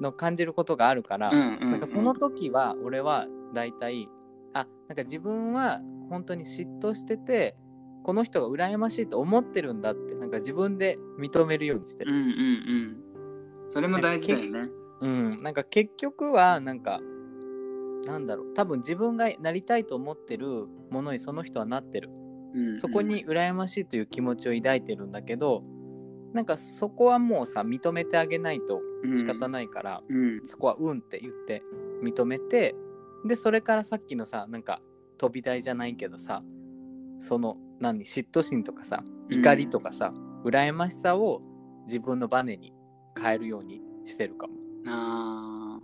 [0.00, 4.08] の感じることがあるから、うんうんなんかその時は俺は大体
[4.52, 7.56] あなんか自分は本当に嫉妬してて
[8.04, 12.12] この人が羨ましいと思ってるんだってなんか自分で認めるようにしてる。
[12.12, 12.96] うんうんうん。
[13.68, 14.70] それも大事だよね。
[15.00, 17.00] うん、なんか結局はなんか
[18.04, 18.54] なんだろう。
[18.54, 22.10] 多分自分がなりたいと思ってるものにその人はなってる。
[22.54, 22.68] うん。
[22.68, 25.60] うんそこに羨ましいという気持ちを抱いてるんだけど
[26.32, 30.40] なんかそこはもうさ認めてあげないと仕方ないから、うん。
[30.46, 31.62] そこは「うん」って言って
[32.02, 32.74] 認めて
[33.26, 34.80] でそれからさっきのさなんか
[35.18, 36.42] 飛び台じゃないけどさ
[37.18, 40.12] その何嫉妬心とかさ怒りとかさ、
[40.44, 41.42] 羨ましさを
[41.86, 42.72] 自分のバネに
[43.20, 44.54] 変えるようにしてるかも。
[44.86, 45.78] あ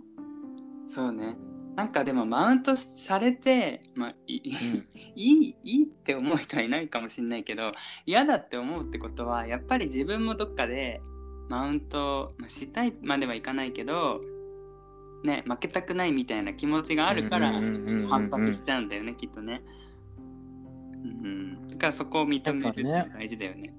[0.87, 0.89] ー。
[0.89, 1.37] そうね。
[1.75, 4.87] なんかでもマウントされて、まあ、いうん。
[5.15, 7.71] いいいいって思う人はいないかもしれないけど
[8.05, 11.01] 嫌だって思うってことはやっぱり自分もどっかで
[11.49, 14.21] マウント、まあ、したいまではいかないけど、
[15.23, 19.61] ね、負けたくないみたいな気持ちがあるから反発しちゃうんだよねきっとね。
[21.03, 23.73] うん、だからそこを認めるって大事だよね。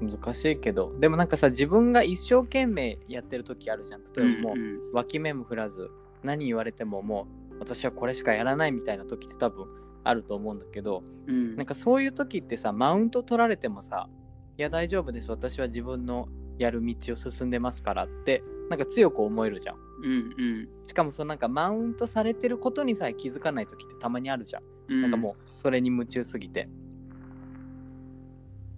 [0.00, 0.08] うん。
[0.08, 0.98] 難しいけど。
[0.98, 4.02] でもなんかさ自分が一生懸命やってる時あるじゃん。
[4.02, 4.92] 例えばもう、うんうん。
[4.92, 5.90] 脇目も振らず
[6.22, 9.64] 何言われてももう私はこれしかやらないみたいな時って多分
[10.04, 11.56] あると思うんだけどうん。
[11.56, 14.08] なんかそういう時ってさマウント取られてもさ
[14.56, 16.28] いや大丈夫です私は自分の
[16.58, 19.76] やる道を進んでますからってなんか強く思えるじゃん。
[19.76, 20.68] うんうん。
[20.84, 25.02] しかもそのなんかマウントされてることにさえ気づかない時ってたまにあるじゃん、うん。
[25.02, 26.68] なんかもうそれに夢中すぎて。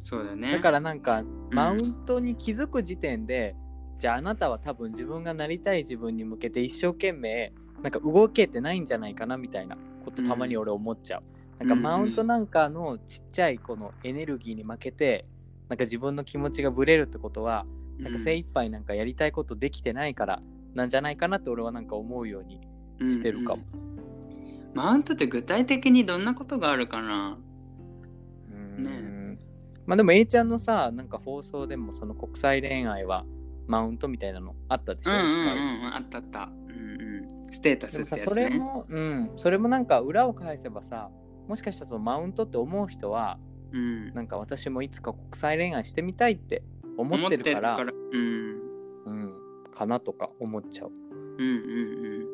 [0.03, 0.53] そうだね。
[0.53, 3.57] だからなんかマウントに気づく時点で、
[4.01, 11.23] じゃああなたは多分自分がなりたい自分に向けて一生懸命なんか動けてないんじゃないかなみたいなことたまに俺思っちゃう。
[11.59, 15.27] なんかマウントなんかのちっちゃいこのエネルギーに負けて
[15.69, 17.67] なんか自分の気持ちがぶれるってことは
[17.99, 20.43] なんか精一杯なんかやりたいことできてないから
[20.75, 22.61] なんじゃないかなって俺はなんか思うように
[23.13, 23.63] してるかも。
[23.75, 23.91] うんうん
[24.73, 27.37] マウントって具体的にどんなことがあるかな？
[28.79, 29.37] ね。
[29.85, 33.27] まあでも A ちゃんのさなんか放送でもその国際恋愛は
[33.71, 36.51] マウントみたいなのあったでしょ、うんうんうんあったあった。
[36.51, 37.53] うんうん。
[37.53, 38.59] ステータスってやつそれね。
[38.59, 41.09] もうんそれもなんか裏を返せばさ
[41.49, 43.39] もしかしたらそのマウントって思う人は
[43.73, 44.13] うん。
[44.13, 46.65] なんか私もいつか国際恋愛してみたいって
[46.99, 48.61] 思ってるからうん。
[49.07, 49.35] うん、
[49.73, 52.27] かなとか思っちゃううんうんうん。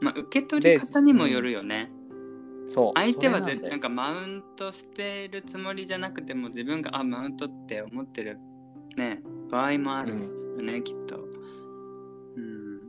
[0.00, 1.92] まあ受け取り方にもよるよね。
[2.68, 8.38] そう相手はぜなんかマウントしてるつもりじゃなくても自分があマウントって思ってる
[8.96, 11.16] ね場合もあるよね、きっと。
[12.36, 12.80] うん。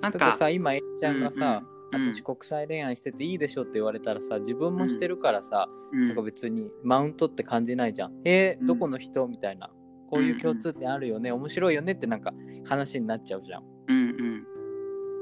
[0.00, 8.12] なんかさ今 A ちゃんがさ、うんうん私国際恋愛してていいでしょって言われたらさ自分もしてるからさ、うんなんか別にマウントって感じないじゃん。
[8.24, 9.70] えー、どこの人みたいな。
[10.10, 12.32] こういう共通点あるよね、面白いよねってなんか
[12.64, 13.64] 話になっちゃうじゃん。
[13.88, 14.44] うんうん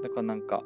[0.03, 0.65] だからなんか、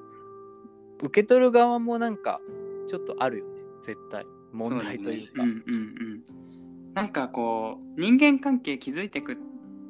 [1.03, 2.41] 受け取る側もなんか
[2.89, 4.25] ちょっとあるよね、絶対。
[4.53, 5.33] 問題というか。
[5.37, 6.47] そうだねうんうんうん
[6.95, 9.43] なんかこう人間関係築いていくの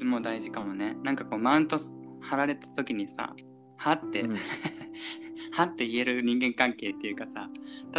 [0.05, 0.97] も大事かもね。
[1.03, 1.79] なんかこうマウント
[2.21, 3.35] 張られた時にさ
[3.77, 4.37] はって、うん。
[5.53, 7.49] はって言える人間関係っていうかさ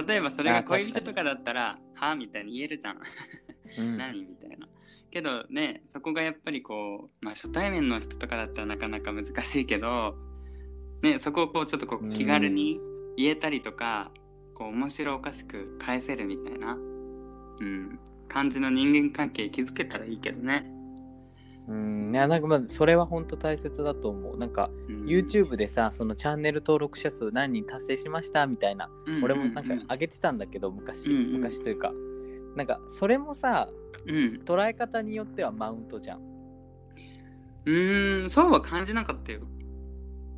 [0.06, 3.00] 例えばそれが恋人とかだったらはみたいに言えるじゃん、
[3.80, 3.98] うん。
[3.98, 4.68] 何みたいな。
[5.10, 10.16] けどねそこがやっぱりこうまあ初対面の人とかだったらなかなか難しいけど
[11.02, 12.80] ねそこをこうちょっとこう気軽に
[13.18, 14.12] 言えたりとか、
[14.54, 16.76] こう面白おかしく返せるみたいな、う
[17.66, 20.72] ん、感じの人間関係築けたらいいけどね。
[21.68, 24.38] うん、いやなんかまあそれは本当大切だと思う。
[24.38, 25.06] なんかうん。
[25.06, 28.48] YouTube でさ、そのチャンネル登録者数何人達成しました？
[28.48, 31.32] みたいな、うん俺もなんかうん上げてたんだけど、昔、うんうん。
[31.34, 31.92] 昔というか、
[32.56, 33.70] なんかそれもさ、
[34.06, 36.20] うん、捉え方によってはマウントじゃん。
[37.66, 38.30] うーん。
[38.30, 39.42] そうは感じなかったよ。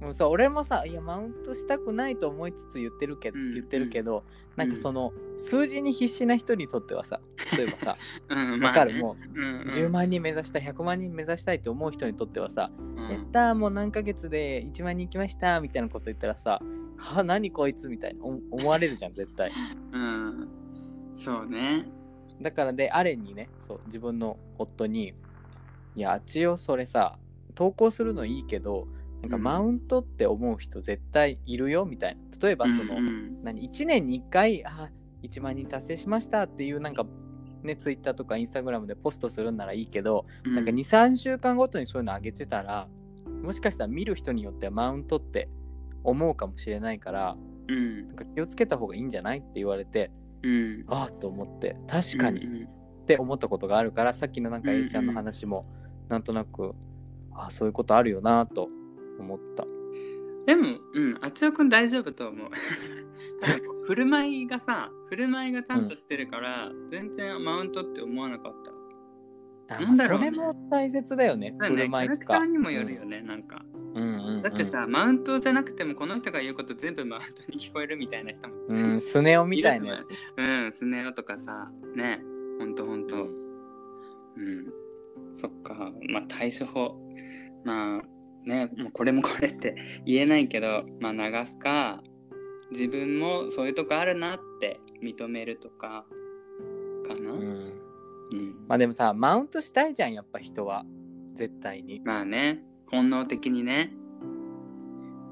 [0.01, 4.23] もうさ、俺もさ、いや、マウントしたくないと思いつつ言ってるけど、うん言ってるけど、うん。
[4.55, 7.19] なんかその、数字に必死な人にとってはさ、
[7.57, 7.97] 例えばさ、
[8.29, 9.67] うん、わかる、もうんうん。
[9.67, 13.09] う10万人目指したい、100万人目指したいって思う人にとってはさ、うん。
[13.09, 16.61] やったーもう何ヶ月で1万人行きましたみたいなこと言ったらさ、
[16.97, 19.51] は何こいつみたいなお思われるじゃん、絶対。
[19.91, 20.47] うん、
[21.15, 21.85] そうね。
[22.41, 25.13] だからで、アレンにね、そう、自分の夫に、
[25.95, 27.19] いや、あっちよ、それさ、
[27.53, 28.87] 投稿するのいいけど、
[29.21, 29.43] なんかうん。
[29.43, 32.21] マウントって思う人絶対いるよみたいな。
[32.41, 33.07] 例えばその、うん。
[33.09, 34.89] うん何1年に1回あ
[35.23, 37.05] 1万人達成しましたっていうなんか
[37.63, 40.55] ねツイッターとかインスタグラムでポストするんならいいけど、うん。
[40.55, 42.87] なんか23週間ごとにそういうの上げてたら
[43.43, 45.47] もしかしたら見る人によってはマウントって
[46.03, 48.07] 思うかもしれないからうん。
[48.07, 50.11] なんか気をつけた方がいいんじゃないって言われて
[50.43, 50.85] うん。
[50.87, 55.05] ああと思って確かにうんって思ったことがあるからさっきのなんかうんうん A ちゃん。
[55.05, 55.65] の話も
[56.09, 56.75] なんとなく
[57.33, 58.67] ああそういうことあるよなと
[59.21, 59.65] 思った。
[60.45, 62.49] でも、うん、あちおくん大丈夫と思う。
[63.85, 69.75] 振る舞いがさ、振る舞いがちゃんとしてるから、全然マウントって思わなかった。
[69.75, 72.33] あなんだろうねまあそれも大切だよね振だよね、キる舞いとか。
[72.33, 73.63] ャラクターにもよるよね、なんか。
[73.95, 78.55] うんうんうんだってさ、マウントじゃなくてもこの人が言うこと全部マウントに聞こえるみたいな人も。
[78.67, 80.03] うん、スネ夫みたいな。
[80.37, 82.21] うん、スネ夫とかさ、ね、
[82.59, 83.25] ほんとほんと。
[83.25, 84.67] うん。
[85.33, 86.95] そっか、まあ対処法。
[87.63, 88.01] まあ
[88.45, 89.75] ね、もうこれもこれって
[90.05, 92.01] 言えないけど、まあ流すか、
[92.71, 96.05] 自分もそういうとこあるなって認めるとか、
[97.07, 97.31] かな？
[97.31, 98.39] ううん。
[98.39, 100.85] ん、まあでもさ、マウントしたいじゃん、やっぱ人は。
[101.35, 102.01] 絶対に。
[102.03, 103.93] まあね、本能的にね。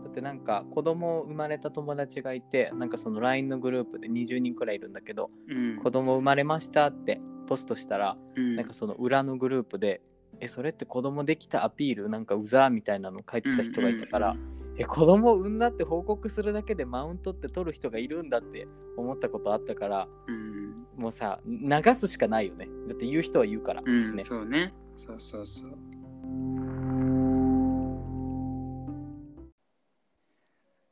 [0.03, 5.77] だってなんか子供生まれた友達がいて、なんかその LINE のグループで20人くらいいるんだけど、うん。
[5.77, 10.01] 子供生まれましたってポストしたら、うんなんかその裏のグループで、
[10.39, 12.09] え、それって子供できたアピール？
[12.09, 14.33] なんかうざーみたいなの書いてた人がいたから、
[14.77, 20.85] え、子供産んだって報告するだけでマウントって取る人がいるんだって思ったことあったから、うん。
[20.95, 22.67] もうさ、流すしかないよね。
[22.87, 23.81] だって言う人は言うから。
[23.83, 24.23] うん、ね。
[24.23, 24.73] そうね。
[24.95, 25.77] そうそうそう。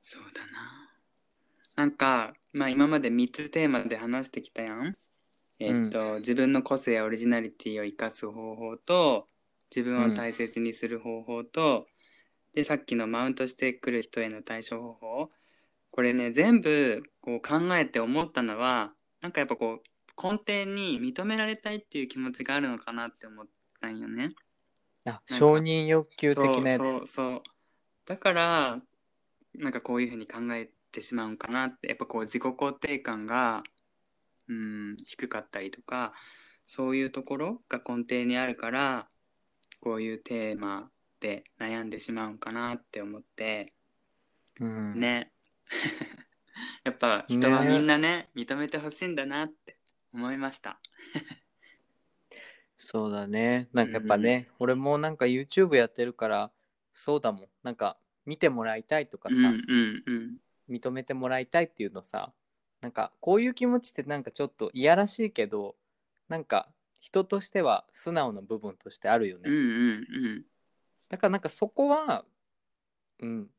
[0.01, 0.89] そうだな。
[1.75, 4.95] なんか、まあ今まで3つテーマで話してきたやん。
[5.59, 9.27] えっと、自分の個性やオリジナリティを生かす方法と、
[9.75, 11.87] 自分を大切にする方法と、
[12.53, 15.31] で、さっきのマウントしてくる人への対処方法。
[15.91, 23.47] これね、全部こう考えて思ったのは、なんかやっぱこう、根底に認められたいっていう気持ちがあるのかなって思っ
[23.81, 24.33] たんよね。
[25.05, 26.79] あ、承認欲求的なやつ。
[26.79, 27.41] そうそうそう
[28.05, 28.81] だから
[29.55, 33.63] なんかこういうふうに考えてしまうんかなってやっぱこう自己肯定感が
[34.47, 36.13] うん低かったりとか
[36.65, 39.07] そういうところが根底にあるから
[39.79, 43.73] こういうテーマで悩んでしまうんかなって思って
[44.59, 45.31] うん、ね。
[46.83, 49.77] やっぱ人はみんなね認めてほしいんだなって
[50.13, 50.79] 思いました。
[52.77, 53.67] そうだね。
[53.73, 56.51] なんかやっぱね、俺もなんか YouTube やってるから、
[56.93, 57.47] そうだもん。
[57.63, 60.37] なんか見てもらいたいとかさ、うんうんうん。
[60.69, 62.33] 認めてもらいたいっていうのさ、
[62.85, 65.75] なんかこういう気持ちってなんかちょっといやらしいけど、
[66.29, 66.69] なんか
[66.99, 69.49] 人としては素直な部分としてあるよね。
[69.49, 70.43] うんうんうん。
[71.09, 72.25] だからなんかそこは、
[73.19, 73.49] うん、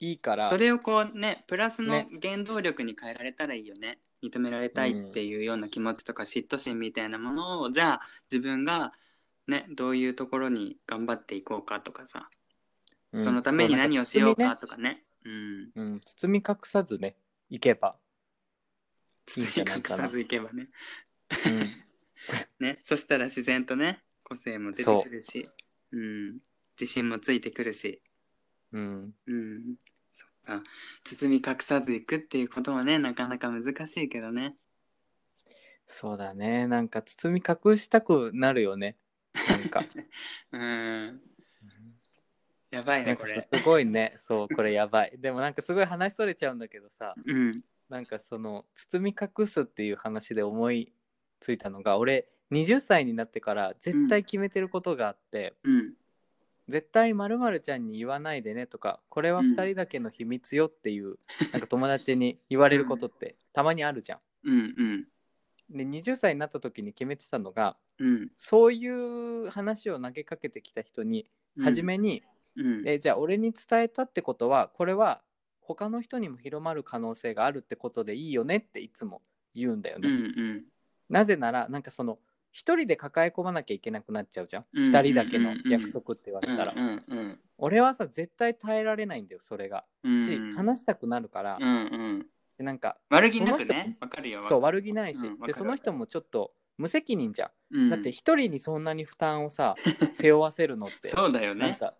[0.00, 2.08] いいから、それをこうねプラスのね。
[2.22, 4.00] 原動力に変えられたらいいよね。
[4.22, 8.00] 認められたいっていうような気持ちとか嫉妬心みたいなものをじゃあ
[8.30, 8.92] 自分が
[9.46, 12.28] ねどういうところに頑張っていこうかとかさ、
[13.12, 13.24] うん。
[13.24, 15.04] そのために何をしようかとかね。
[15.24, 15.72] うん。
[15.72, 17.16] 包みねうん、包み隠さずね、
[17.48, 17.96] いけば。
[19.26, 20.68] 包み隠さずいけばね。
[21.46, 22.66] うん。
[22.66, 25.48] ねそしたら自然とね個性も出てくるし。
[25.92, 25.96] う。
[25.96, 26.38] ん。
[26.80, 28.02] 自信もついてくるし。
[28.72, 29.76] うん、うん。
[30.12, 30.62] そっか。
[31.04, 34.56] 包み隠さずいくっていうことはねなかなか難しいけどね。
[35.86, 36.66] そうだね。
[36.66, 38.96] なんか包み隠したくなるよね。
[39.48, 39.82] なんか。
[40.52, 41.20] うん。
[42.70, 43.40] やばいねこれ。
[43.40, 44.16] すごいね。
[44.18, 45.16] そうこれやばい。
[45.18, 47.14] でもなんかすごい話それちゃうんだけどさ。
[47.24, 50.92] うんなんかその包み隠すっていう話で思い
[51.40, 55.94] ついたのが俺20歳になってから絶対決めてることがあって、うん。
[56.68, 61.14] 絶対まるちゃんに言わないでねとかこれは2人だけの秘密よっていう、
[61.52, 64.18] なんか友達に言われることってたまにあるじゃん。
[64.44, 65.06] うんうん。
[65.70, 68.30] で20歳になった時に決めてたのがうん。
[68.36, 71.26] そういう話を投げかけてきた人に
[71.62, 72.22] 初めに、
[72.56, 72.88] うん。
[72.88, 75.22] えじゃあ俺に伝えたってことはこれは
[75.66, 79.20] 他の人にも広まる可能性があるってことでいいよねっていつも
[79.54, 80.32] 言うんだようんね。
[80.36, 80.64] うん。
[81.08, 82.18] なぜならなんかその
[82.52, 84.64] 一人で抱え込まなきゃいけなくなっちゃうじゃん。
[84.72, 86.72] うん二人だけの約束って言われたら。
[86.76, 89.84] うんうん俺はさ絶対耐えられないんだよそれが。
[90.04, 91.72] うんし話したくなるから、うんう
[92.18, 92.26] ん。
[92.58, 93.96] でなんか悪気なくね？
[94.00, 94.42] わかるよ。
[94.42, 97.50] そう悪気ないし、うんでその人もちょっと無責任じゃん。
[97.76, 97.90] うん。
[97.90, 99.74] だって一人にそんなに負担をさ
[100.12, 101.60] 背負わせるのってそうだよね。
[101.60, 101.94] なんか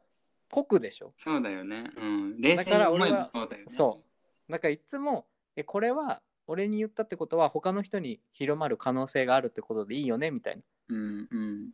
[0.50, 1.12] 酷でしょ？
[1.16, 1.90] そうだよね。
[1.96, 2.40] うん。
[2.40, 3.72] 冷だ静に思えから俺はばそうだよね。
[3.72, 4.02] そ
[4.48, 4.52] う。
[4.52, 5.26] だからいつも
[5.56, 10.30] えこれは俺に言ったってことは他の人に広まる可能性があるってことでいいよね？
[10.30, 10.60] みたいな。
[10.60, 11.70] っうんうん。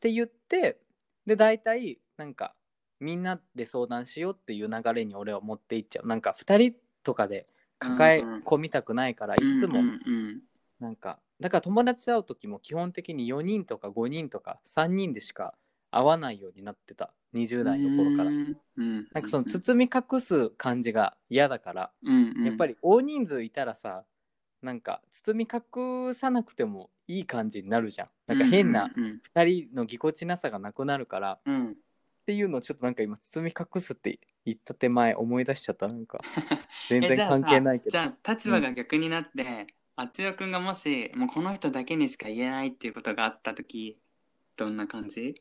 [0.00, 0.78] て言って
[1.26, 2.54] で大体なんか
[3.00, 6.06] みんなで相談しようっていう流れに俺は持っていっちゃう。
[6.06, 7.46] なんか2人とかで
[7.78, 9.80] 抱え込みたくないから、いつも。
[9.80, 10.40] うんうん
[10.80, 15.54] なんかだから友達と会う時も基本的に4人とか5人とか3人でしか
[15.96, 17.10] 会わないようになってた。
[17.34, 18.30] 20代の頃から。
[18.30, 18.56] うん。
[18.76, 22.44] うんなんかその包み隠す感じが嫌だから、うんうん。
[22.44, 24.04] やっぱり大人数いたらさ
[24.62, 28.08] なんか包み隠さなくてもいい感じになるじゃん。
[28.26, 31.54] なんか変なうん2人のぎこちなさがなくなるからっうん。
[31.54, 31.76] うん
[32.26, 36.18] ていうのをちょっとなんか今包み隠すって言った手前思い出しちゃったなんか。
[36.88, 37.90] 全然関係ないけど。
[37.90, 43.98] じゃあ立場が逆になって、あつよくんがもしもうこの人だけにしか言えないっていうことがあった時
[44.56, 45.34] どんな感じ？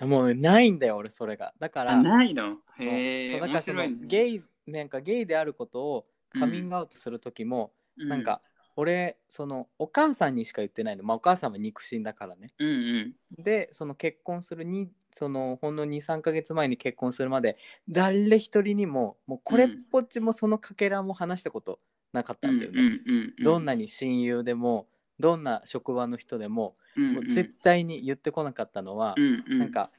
[0.00, 1.52] もうないんだよ俺それが。
[1.58, 2.58] だからあないの？
[2.78, 3.96] へえ面白いね。
[4.02, 6.06] ゲイなんかゲイであることを
[6.38, 8.40] カミングアウトする時も、なんか
[8.76, 11.02] 俺そのお母さんにしか言ってないの。
[11.02, 12.50] まあお母さんは肉親だからね。
[12.58, 13.42] うんうん。
[13.42, 17.56] でその結婚するにそのほんの23ヶ月前に結婚するまで
[17.88, 21.80] 誰一人にももうこれっぽっちもそのかけらも話したこと
[22.12, 23.42] なかったんだよね、うんうんうん。
[23.42, 24.86] どんなに親友でも
[25.20, 29.58] どんな職場の人でも,、うんもう絶対に言ってこなかったのは、うんうん。
[29.58, 29.90] なんか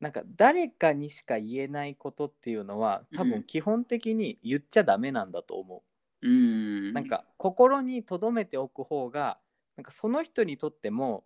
[0.00, 3.30] なんか誰かにしか言えないことっていうのは多うん。
[3.30, 5.82] 分基本的に言っちゃダメなんだと思
[6.22, 6.28] う。
[6.28, 6.92] うん。
[6.92, 9.38] なんか心に留めておく方が
[9.76, 11.24] なんかその人にとっても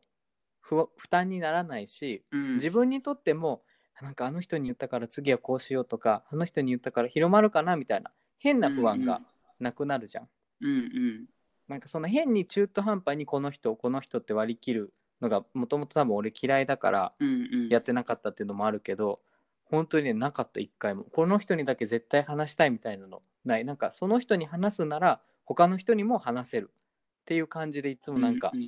[0.60, 2.54] 不負担にならないしうん。
[2.54, 3.62] 自分にとっても
[4.00, 9.20] なんかあの人に言ったから次はこうしようとかあの人に言ったから広まるかなみたいな変な不安が
[9.60, 10.24] なくなるじゃん。
[10.60, 11.26] うんうん
[11.72, 17.68] なんかその変に中途半端にこの人この人って割り切るのがもともと多分俺嫌いだからうんうん。
[17.68, 19.18] やってなかったっていうのもあるけど
[19.64, 21.04] 本当にねなかった一回も。
[21.04, 23.64] この人にだけ絶対話したいみたいなのない。
[23.64, 28.60] なんかその人に話すなら他の人にも話せるっていう感じでいつもなんかうう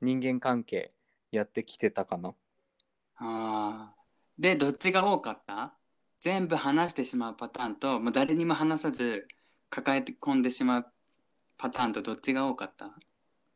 [0.00, 0.92] 人間関係
[1.30, 2.34] やってきてたかな、あ
[3.16, 3.94] あ
[4.38, 5.72] でどっちが多かった？
[6.20, 9.26] 全部話してしまうパターンともう誰にも話さず
[9.70, 10.86] 抱え込んでしまう
[11.62, 12.92] パターンとどっちが多かった？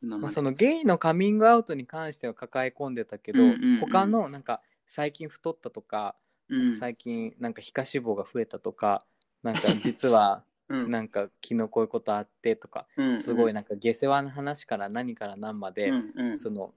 [0.01, 3.81] 今まあ、までそのゲイのカミングアウトに関しては抱え込んでたけど、うんうんうん。
[3.81, 6.15] 他のなんか最近太ったとか、
[6.49, 6.77] うん。
[6.77, 9.05] 最近なんか皮下脂肪が増えたとか
[9.43, 10.91] なんか実は うん。
[10.93, 16.39] なんか昨日こういうことあってとかうんすごいなんか下世話な話から何から何まで、うんうん。
[16.39, 16.73] その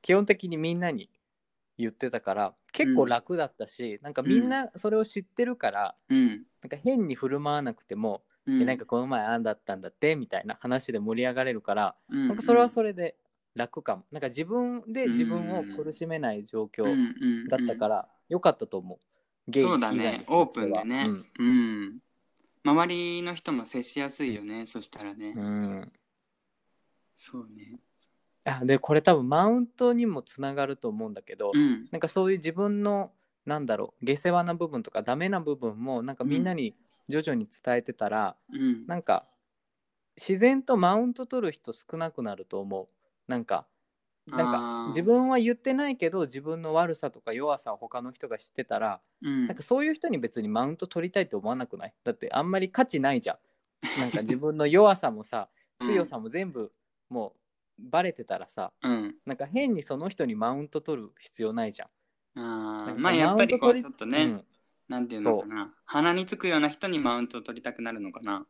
[0.00, 1.10] 基本的にみんなに
[1.76, 6.28] 言ってたから結構楽だったし、なんかみんなそれを知ってるから、うん。
[6.62, 8.62] なんか変に振る舞わなくても、うん。
[8.62, 12.28] えなんかこの前あんだったんだってみたいな話で盛り上がれるから、うん。
[12.28, 13.16] なんかそれはそれで
[13.54, 14.04] 楽かも。
[14.10, 16.84] なんか自分で自分を苦しめない状況
[17.48, 18.98] だったからよかったと思う、
[19.50, 20.24] ゲイそうだね。
[20.28, 21.06] オープンでね。
[21.06, 21.26] うん。
[21.38, 21.98] うん。
[22.62, 24.66] 周りの人も接しやすいよね。
[24.66, 25.34] そしたらね。
[25.36, 25.92] うん。
[27.16, 27.80] そうね。
[28.44, 31.88] あでこれ多分マウントにもつながると思うんだけど、うん。
[31.90, 33.12] なんかそういう自分の
[33.44, 36.74] なんだろう下世話な部分とかダメな部分もなんかみんなに
[37.10, 38.86] 徐々に伝えてたら、うん。
[38.86, 39.26] なんか
[40.16, 42.86] 自然とマウント取る人少なくなると思う。
[43.28, 43.66] なんか
[44.26, 44.86] なんあかー。
[44.88, 49.46] 自分は言ってないけど自分の悪さとか弱さを他の人が知ってたら、うん。
[49.48, 51.94] なんかそういう人に別にマウント取りたいって思わなくない？
[52.04, 54.00] だってあんまり価値ないじゃん。
[54.00, 55.48] なんか自分の弱さもさ
[55.80, 55.88] うん。
[55.88, 56.72] 強さも全部
[57.08, 57.34] も
[57.78, 59.16] うバレてたらさうん。
[59.24, 61.88] なんか変にその人にマウント取る必要ないじゃん。
[62.34, 64.46] まあやっぱりこうちょっとね、うん
[64.90, 65.72] なんていうのかな。
[65.84, 68.44] 鼻につくような人にマウントを取りたくなるのかな。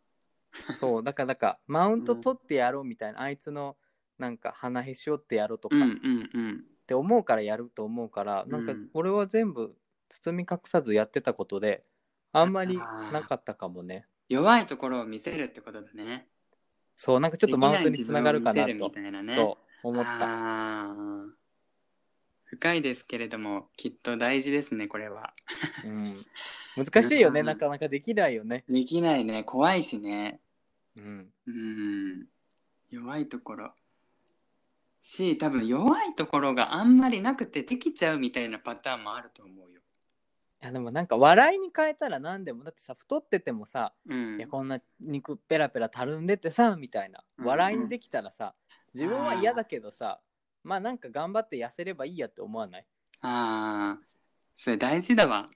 [0.79, 1.05] そう。
[1.05, 3.77] だからだから マウント取ってやろうみたいな、あいつの
[4.17, 6.65] なんか鼻へし折ってやろうとかっうんうんうん。
[6.87, 8.91] て思うからやると思うから、なんかうん。
[8.95, 9.77] 俺は全部
[10.09, 11.85] 包み隠さずやってたことで
[12.33, 14.07] あんまりなかったかもね。
[14.31, 16.27] 弱いところを見せるってことだね。
[16.97, 18.91] そうなんかちょっとマウントにつながるかなと。
[18.99, 19.35] なね。
[19.35, 21.40] そう思った
[22.51, 25.33] 深いですけれどもきっと大事ですねこれは。
[25.85, 26.27] うん、
[26.77, 27.47] 難しいよねうん。
[27.47, 28.65] なかなかできないよね。
[28.69, 29.45] できないね。
[29.45, 30.41] 怖いしね。
[30.97, 31.29] うん。
[31.47, 32.27] うん。
[32.91, 33.73] 弱いところ。
[35.01, 39.81] し多分弱いところがあんまりなくてできちゃうみたいなパターンもあると思うよ。
[40.63, 42.65] いやでもなんか笑いに変えたら何でも。
[42.65, 44.39] だってさ太っててもさ、うん。
[44.39, 47.23] いやこんな肉ペラペラたるんでてさみたいな。
[47.39, 48.57] うん笑いにできたらさ
[48.93, 50.19] 自分は嫌だけどさ
[50.63, 52.87] まあなんか頑張って痩せればいいやって思わない、
[53.23, 54.05] ああ
[54.55, 55.47] それ大事だわ。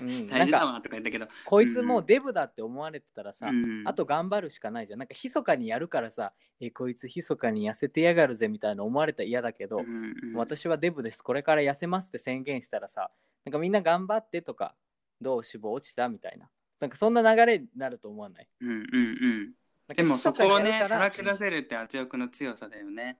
[0.00, 1.28] うん、大事だわとか言ったけど。
[1.44, 3.82] こいつもうデブだって思われてたらさ、うん。
[3.86, 4.98] あと頑張るしかないじゃん。
[4.98, 11.22] なんか密かにやるからさえこいつ密かに痩せてやがるぜみたいな思われたら嫌だけど、うんうん私はデブです。
[11.22, 13.10] これから痩せますって宣言したらさ
[13.44, 14.74] なんかみんな頑張ってとか
[15.20, 16.48] どう脂肪落ちたみたいな。
[16.80, 18.48] なんかそんな流れになると思わない？
[18.60, 19.52] うんうんうん。
[19.88, 23.18] なんかでもそこをねさらけ出せるって圧力の強さだよね。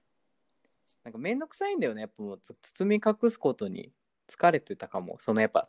[1.05, 2.03] なんかめんどくさいんだよね。
[2.03, 3.93] やっぱもうつ包み隠すことに
[4.29, 5.17] 疲れてたかも。
[5.21, 5.67] そのやっぱ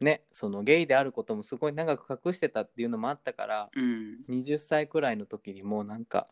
[0.00, 4.18] ねそのゲイであることもすごい長く隠してたっていうのもあったからうん。
[4.28, 6.26] 20歳くらいの時にもうなんか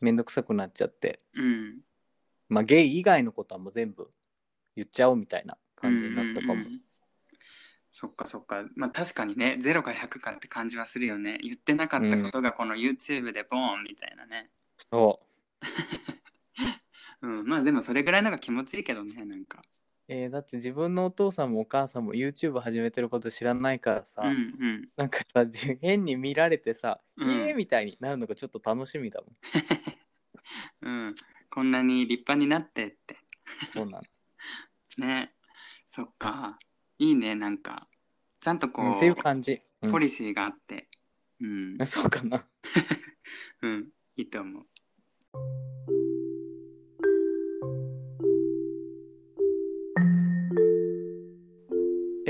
[0.00, 1.18] めんどくさくなっちゃって。
[1.34, 1.80] うん。
[2.48, 4.10] まあゲイ以外のことはもう全部
[4.76, 6.80] 言っちゃおうみたいな感じになったかも、うんうんうん。
[7.92, 8.64] そっかそっか。
[8.74, 11.38] まあ確かにね0か100かって感じはするよね。
[11.42, 14.48] 言ってなかったことがこの YouTube でボーンみたいなね、
[14.90, 15.26] そう
[17.22, 19.62] うん、まあでもそれぐらいのが気持ちいいけどねなんか。
[20.08, 24.88] えーだって自分のお父さんもお母さんも YouTube 始めてること知らないからさ、うんうん。
[24.96, 27.30] なんかさじ変に見られてさ、うん。
[27.30, 29.30] えーみたいになるのがちょっと楽しみだもん。
[31.06, 31.14] うん。
[31.48, 33.16] こんなに立派になってって。
[33.72, 34.02] そうなの。
[34.98, 35.32] ね。
[35.88, 36.58] そっか。
[36.98, 37.88] いいねなんか。
[38.40, 39.92] ちゃんとこう、うんっていう感じ、うん。
[39.92, 40.88] ポリシーがあって。
[41.40, 42.44] うん、 そうかな。
[43.62, 46.01] うん、いいと思う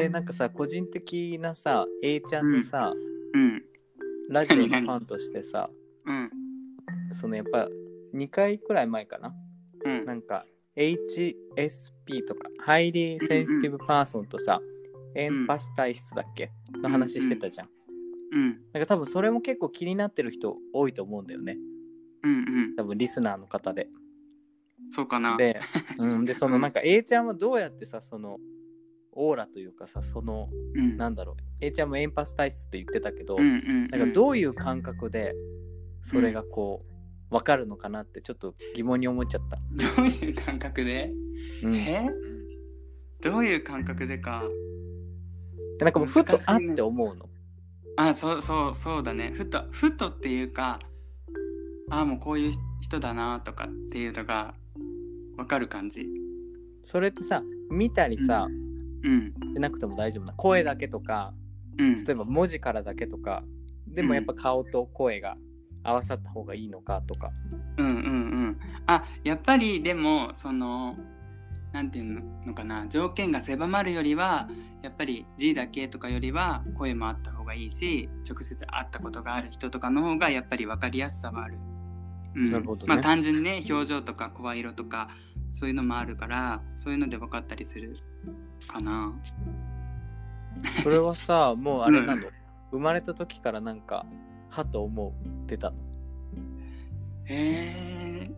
[0.03, 2.93] えーなんかさ個人的なさ A ちゃんのさ、
[3.35, 3.63] うん。
[4.31, 4.65] ラジオの何？
[4.65, 5.71] ファンとしてさ
[6.07, 6.31] うん。
[7.13, 7.69] そのやっぱ
[8.15, 9.33] 2回くらい前かな？
[9.85, 10.05] うん。
[10.05, 10.45] なんか
[10.77, 14.61] HSP とか highly sensitive person とさ、
[15.15, 16.51] エンパス体質だっけ？
[16.83, 17.69] の話してたじゃん。
[18.33, 18.49] うん。
[18.73, 21.59] なんか多分それも結構気になってる人多いと思うんだよね。
[22.23, 22.37] うんう
[22.73, 22.77] ん。
[22.77, 23.89] 多分リスナーの方で。
[24.91, 25.37] そうかな。
[25.37, 25.61] で、
[25.99, 28.39] うん、でそのなんか A ちゃんはどうやってさその
[29.13, 30.97] オーラというかさそのうん。
[30.97, 31.37] なんだろう。
[31.61, 35.35] A ちゃんもエンパス体質って言ってたけど、うんうんなんかどういう感覚で
[36.01, 36.87] それがこう
[37.31, 39.59] 分かるのかなってちょっと疑問に思っちゃった。
[39.97, 41.13] どういう感覚で、
[41.63, 42.11] うん、え？
[43.23, 44.45] どういう感覚でか。
[45.81, 47.29] なんかもうふとあって思うの。
[47.97, 49.33] あそうそうそうだね。
[49.35, 50.79] ふとふとっていうか
[51.91, 54.55] あもうこういう人だなとかっていうのが
[55.37, 56.07] わかる感じ。
[56.85, 58.62] それってさ見たりさ、うん
[59.03, 61.35] しなくても大丈夫な声だけとか
[61.79, 62.05] うん。
[62.05, 63.43] 例えば文字からだけとか
[63.87, 65.37] でもやっぱ顔と声が
[65.83, 67.31] 合わさった方がいいのかとか。
[67.77, 67.97] うんうんう
[68.51, 68.59] ん。
[68.87, 70.97] あやっぱりでもその
[71.73, 74.49] なんていうのかな条件が狭まるよりは
[74.83, 81.59] やっぱり字だけとかよりは声もあった方がいいし直接会ったことがある人とかの方がやっぱり分かりやすさはある。
[82.35, 82.51] うん。
[82.51, 82.95] なるほどね。
[82.95, 85.09] まあ単純にね表情とか声色とか
[85.53, 87.95] そういうのもあるからそういうので分かったりする
[88.67, 89.13] かな。
[90.83, 92.33] それはさ もうあれなの、うん
[92.73, 94.07] 生まれた時からなんか
[94.49, 95.13] はと思
[95.45, 95.77] ってたの？
[97.27, 98.31] へえ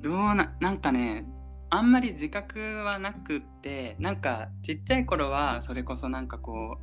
[0.00, 1.26] どうななんかね
[1.68, 6.78] あんまり自覚はなくってなんかちっちゃい頃はそれこそなんかこ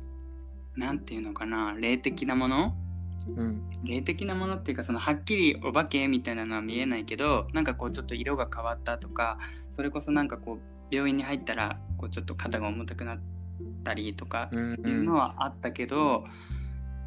[0.76, 2.76] うなんていうのかな霊的なもの？
[3.36, 3.68] うん。
[3.82, 9.38] 霊的なものっていうかそのはっきりお化けみたいなのは見えないけどなんかこうちょっと色が変わったとか
[9.72, 13.18] それこそなんかこう病院に入ったらこうちょっと肩が重たくなっ
[13.82, 14.72] たりとかうん。
[14.72, 16.24] いうのはあったけど、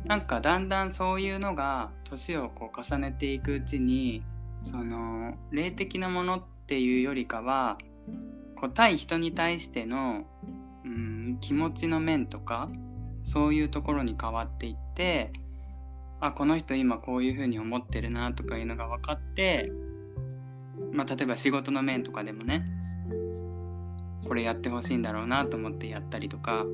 [0.05, 4.23] なんかだんだんそういうのが年をこう重ねていくうちに
[4.63, 7.77] その霊的なものっていうよりかは
[8.55, 10.25] こう対人に対しての、
[10.85, 12.69] うん、気持ちの面とか
[13.23, 15.31] そういうところに変わっていって
[16.19, 19.71] あこの人今こういうふうに思ってるなとかいうのが分かって、
[20.91, 22.65] まあ、例えば仕事の面とかでもね
[24.27, 26.65] これやってほしいんだろうなと思ってやったりとか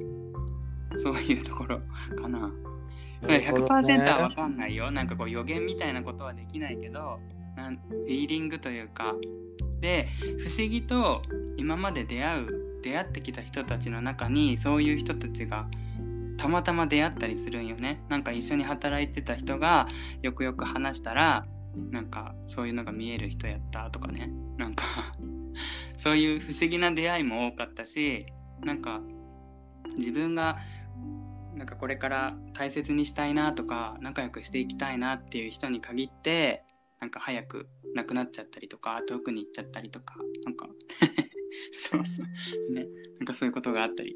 [0.95, 1.79] そういうところ
[2.21, 2.51] かな。
[3.21, 4.91] だから100%は分かんないよ。
[4.91, 7.19] なんかこう予言みたいなことはできないけど
[7.55, 9.15] なんフィーリングというか。
[9.79, 10.07] で
[10.39, 11.21] 不思議と
[11.57, 15.67] 今まで出会う出会ってきた人たちの中にそういう人たちが
[16.37, 18.01] たまたま出会ったりするんよね。
[18.09, 19.87] なんか一緒に働いてた人が
[20.21, 21.45] よくよく話したら
[21.91, 24.31] なんかそういうのが見える人やったとかね。
[24.57, 24.85] なんか
[25.97, 28.25] そういう不思議な出会いも多かったし
[28.61, 29.01] なんか
[29.97, 30.57] 自分が
[31.55, 36.63] なんかこれから大切にしたいなとか仲良くしていきたいなっていう人に限って
[36.99, 40.67] なんか早く亡くなっちゃったりとか遠くに行っちゃったりとかなんか
[41.73, 42.87] そうそうね
[43.19, 44.15] なんかそういうことがあったり、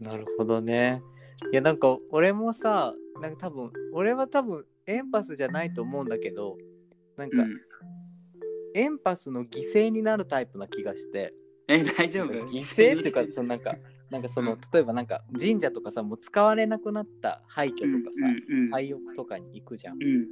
[0.00, 1.02] うん、なるほどね。
[1.52, 6.58] いやなんか俺もさなんか多分俺は多分エンパスじゃないと思うんだけど
[7.16, 7.67] なんか、うん
[8.74, 11.32] エンパスの犠牲になるタイプな気がして。
[11.68, 12.32] え大丈夫？
[12.32, 13.76] 犠牲っていうかそのなんか
[14.10, 14.60] なんかその、うん。
[14.72, 19.98] 例えばなんか神社とかさもう使われなくなった廃墟とかさ、うんうん廃屋とかに行くじゃん。
[20.02, 20.26] うん。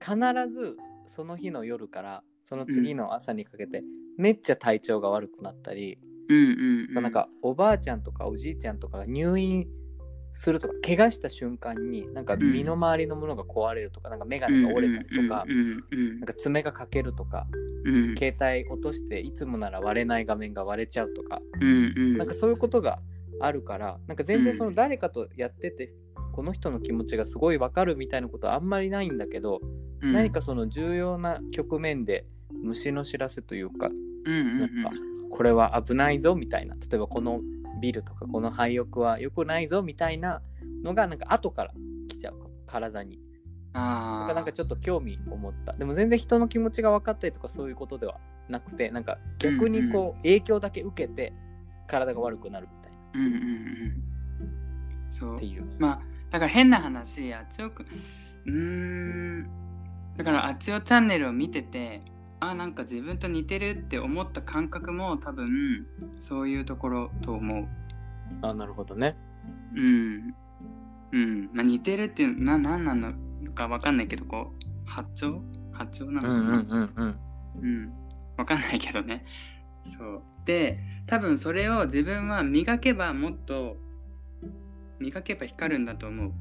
[0.00, 0.76] 必ず
[1.06, 3.82] その日の夜からその次の朝にかけて、
[4.16, 5.96] めっちゃ体調が悪くなったり、
[6.28, 7.02] うんうんうん。
[7.02, 9.66] なんかおばあちゃんとかおじいちゃんとかが入院
[10.32, 17.46] するとか怪我した瞬間になんか身の回りのものが壊れるとか、なんか眼鏡が折れたりとか、うんうんうんなんか爪が欠けるとか
[17.84, 18.14] うん。
[18.16, 22.18] 携帯落としていつもなら割れない画面が割れちゃうとか、うんうん。
[22.18, 23.00] なんかそういうことが
[23.40, 25.92] あるからなんか全然その誰かとやってて、
[26.32, 29.60] この人の気持ちがすごいわかるみたいなことはあんまりないんだけど、
[30.00, 30.12] うん。
[30.12, 33.88] 何かその重要な局面で虫の知らせというか
[34.24, 34.82] うんうん。
[34.82, 34.90] なんか
[35.30, 37.40] これは危ないぞみたいな例えばこの
[37.82, 40.40] ビルとかこの廃屋は良くないぞみたいな
[40.82, 41.72] のがなんか後から
[42.08, 42.34] 来ちゃう
[42.66, 43.18] 体に。
[43.74, 45.72] だあなんかちょっと興味を持った。
[45.72, 51.32] でも全然人の気持ちが分かったりとかそういうことではなくてなんか逆にこう影響だけ受けて
[51.88, 52.98] 体が悪くなるみたいな。
[53.14, 54.02] うんうんうん
[55.10, 55.36] そう。
[55.36, 55.64] っていう。
[55.78, 57.82] まあだから変な話あっちおく
[58.46, 59.48] うーん。
[60.16, 62.02] だからあっちおチャンネルを見てて
[62.42, 65.86] あなんか自分と似てるって思った感覚も多分
[66.20, 67.68] そういうところと思う
[68.42, 69.16] あなるほどね
[69.74, 70.34] うん
[71.12, 73.12] うん、まあ、似てるっていうな何なの
[73.54, 77.18] かわかんないけどこう八丁八丁なのかな、うんうんうんうん
[77.60, 77.92] うん、
[78.36, 79.24] わかんないけどね。
[79.84, 80.22] そう。
[80.44, 83.76] で、多分それを自分は磨けばもっと、
[84.98, 86.32] 磨けば光るんだと思う。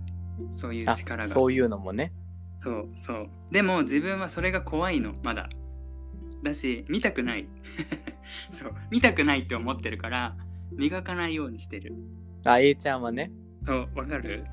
[0.56, 1.30] そういうあ力が。
[1.30, 2.14] そういうのもね
[2.60, 3.30] そうそう。
[3.52, 5.50] でも自分はそれが怖いの、まだ。
[6.44, 7.48] だし、見たくない。
[8.52, 8.74] そう。
[8.90, 10.36] 見たくないって思ってるから、
[10.76, 11.94] 磨かないようにしてる。
[12.44, 13.32] あ A ちゃんはね
[13.64, 14.44] そう、わかる？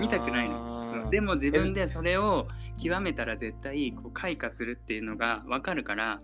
[0.00, 0.82] 見たくないの。
[0.84, 6.18] そうのでも自分でそれを極めたら絶対こう開花するっていうのがわかるから、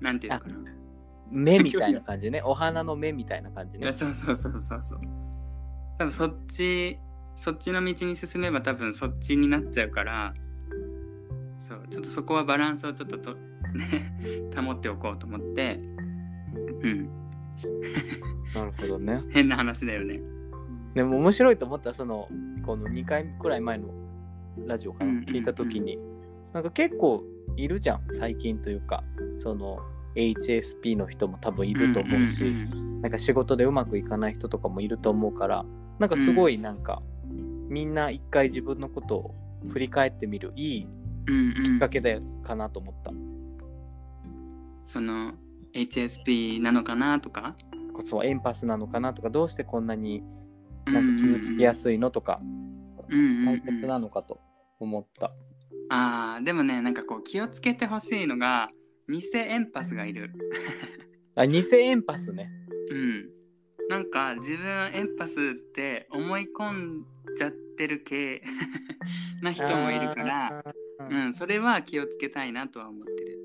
[0.00, 0.54] なんていうのかな。
[1.32, 5.00] 目みたいな感じね お花の目みたいな感じねそうそうそうそうそう
[5.98, 7.00] 多分そっち
[7.34, 10.34] そっちの道に進めば多分そっちになっちゃうから
[11.66, 13.34] そうちょっとそこはバランスをちょっとと、
[13.74, 15.76] ね、保っておこうと思って。
[16.82, 17.10] うん。
[18.54, 19.20] なるほどね。
[19.30, 20.22] 変な話だよね。
[20.94, 22.28] でも面白いと思ったその
[22.64, 23.88] この2回くらい前の
[24.64, 25.98] ラジオかな、うんうんうん聞いた時に。
[26.52, 27.24] なんか結構
[27.56, 29.02] いるじゃん最近というか。
[29.34, 29.80] その
[30.14, 35.64] HSP の人も多分いると思うし、んんなんか仕事でうまくいかない人とかもいると思うから。
[35.98, 37.02] なんかすごいなんか、
[37.68, 39.34] みんな一回自分のことを
[39.68, 43.12] 振り返ってみるいいうんうんきっかけでかなと思った、
[44.82, 45.34] その
[45.74, 47.54] HSP なのかなとか？
[47.92, 50.22] こそエンパスなのかなとかどうしてこんなに
[50.84, 52.38] なんか傷つきやすいのとか
[53.08, 53.60] うんうんうん。
[53.60, 54.38] 大切なのかと
[54.78, 55.30] 思った、
[55.88, 58.68] あーでもねなんかこう気をつけてほしいのが
[59.08, 60.30] 偽エンパスがいる。
[61.34, 62.50] あ偽エンパスね。
[62.90, 63.28] うん。
[63.88, 67.04] なんか自分エンパスって思い込ん
[67.36, 68.42] じゃってる系
[69.42, 70.64] な人もいるから、
[70.98, 73.38] うん、それは気をつけたいなとは思ってる。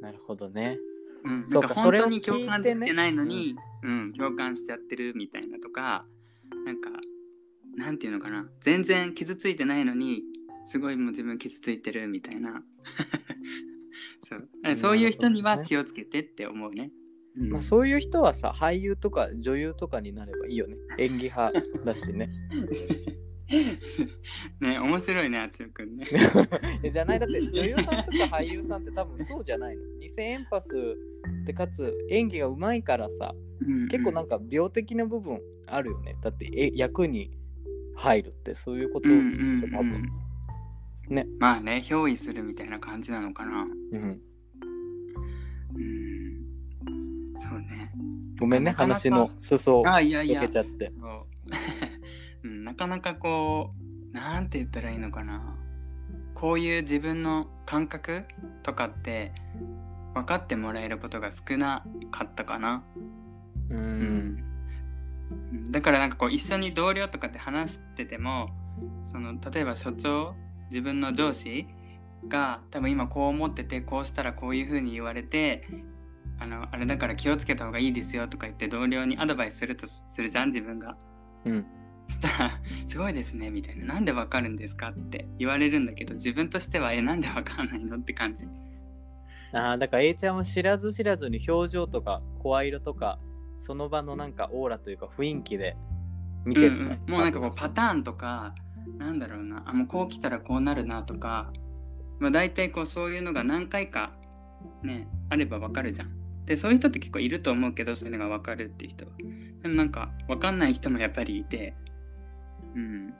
[0.00, 0.78] なるほどね。
[1.24, 6.06] うん、そうか本当に共感できてないのに、うん、共感しちゃってるみたいなとか、
[6.64, 6.90] なんか、
[7.76, 10.22] なんていうのかな、全然傷ついてないのに、
[10.64, 12.62] すごいもう自分傷ついてるみたいな。
[14.22, 14.76] そう。
[14.76, 16.92] そういう人には気をつけてって思うね。
[17.36, 17.50] うん。
[17.50, 20.76] まあ、そういう人はさ俳優とか女優とかになればいいよね。
[20.98, 21.52] 演技派
[21.84, 22.28] だしね
[24.60, 26.06] ね面白いね、あつよくんね。
[26.82, 27.18] えじゃない。
[27.18, 28.02] だって女優さんとか
[28.36, 29.82] 俳優さんって多分そうじゃないの。
[30.00, 30.68] 偽エンパス
[31.46, 33.34] でかつ演技がうまいからさ
[33.90, 36.16] 結構なんんか病的な部分あるよね。
[36.22, 37.30] だってえ役に
[37.96, 40.08] 入るってそういうこと多分、
[41.08, 41.26] ね。
[41.38, 43.66] まあね、憑依するみたいな感じなのかな。
[43.92, 44.20] うん、うん。
[47.36, 47.90] そうね。
[48.38, 49.00] ごめんねなかなか。
[49.00, 50.40] 話の裾をあ、いやいや。
[50.40, 50.48] 抜け。
[50.48, 50.86] ちゃって。
[50.88, 51.26] そう
[52.44, 53.72] うん、なかなかこ
[54.12, 55.56] う、なんて言ったらいいのかな。
[56.34, 58.24] こういう自分の感覚
[58.62, 59.32] とかって
[60.14, 62.84] 分かってもらえることが少なかったかな。
[63.70, 63.80] ううん
[65.52, 68.50] ん、だからなんかこう一緒に同僚とかで話してても
[69.02, 70.34] その例えば所長
[70.70, 71.66] 自分の上司
[72.28, 75.64] が多分今こう思っててこうしたらこういう風に言われて
[76.38, 80.96] あのあれだから気をつけた方がいいですよとか言って同僚にアドバイスするとするじゃん自分が。
[81.44, 81.77] うんそ
[82.08, 88.46] したら「すごいですね」みたいな「なんでわかるんですか?」って言われるんだけど自分としては「えなんでわかんないの?」って感じ。
[89.52, 93.18] ああだから A ちゃんは知らず知らずに表情とか声色とか
[93.56, 95.74] その場のなんかオーラというか雰囲気で
[96.44, 98.54] 見てる、うんうんもうなんかこうパターンとか
[98.98, 101.50] なんだろうなあもうこう来たらこうなるなとか、
[102.20, 104.12] まあ、大体こうそういうのが何回か
[104.82, 106.10] ねあればわかるじゃん。
[106.44, 109.12] でそういう人って結構いると思うけどそういうのがわかるっていう人は。
[109.62, 111.74] でもなんかわかんない人もやっぱりいて。
[112.74, 113.14] うん。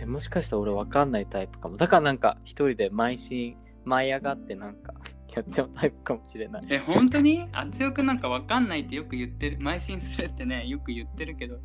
[0.00, 1.76] えもしかしたら俺わかんないタイプかも。
[1.76, 4.94] だからなんか一人で邁進舞い上がってなんか
[5.34, 6.66] やっちゃうタイプかもしれない。
[6.68, 7.48] え本当に？
[7.52, 9.58] あつよくなんかわかんないってよく言ってる。
[9.58, 11.58] 邁進するってねよく言ってるけど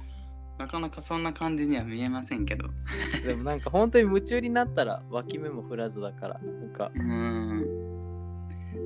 [0.58, 2.70] なかなかそんな感じには見えませんけど。
[3.26, 6.40] でもなんか本当に夢中になったら脇目も振らずだから。
[6.40, 6.92] なんか。
[6.96, 7.66] うん。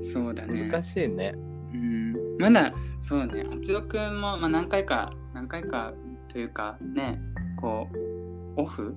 [0.02, 0.68] そうだね。
[0.68, 1.32] 難しいね。
[1.34, 2.14] うん。
[2.38, 3.46] まだそうね。
[3.50, 5.94] あつよくんも、まあ、何回か何回か
[6.28, 7.20] というかね
[7.62, 7.88] こ
[8.56, 8.94] うオフ？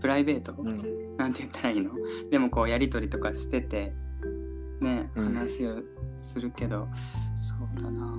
[0.00, 0.82] プライベート、うん。
[1.16, 1.92] なんて言ったらいいの？
[2.30, 3.92] でもこうやり取りとかしてて
[4.80, 5.26] ねうん。
[5.26, 5.82] 話を
[6.16, 6.88] するけど、
[7.36, 8.14] そうだな。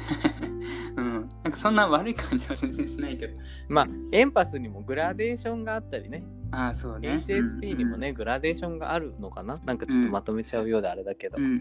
[0.96, 1.28] うん。
[1.44, 3.38] なんかそんな悪い感じは全然しないけど。
[3.68, 6.24] まあエンパスにもグラデーションがあったりね。
[6.50, 7.22] ああそうね。
[7.24, 9.58] HSP にもね、グラデーションがあるのかな？
[9.64, 11.54] なんかちょっとまとめちゃうようであれだけど、うんうんう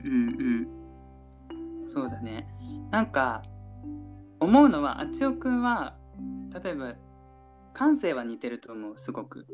[1.86, 1.88] ん。
[1.88, 2.48] そうだね。
[2.92, 3.44] なんか
[4.40, 5.96] 思うのはあつよくんは
[6.54, 6.96] 例えば
[7.74, 9.46] 感性は似てると思うすごく。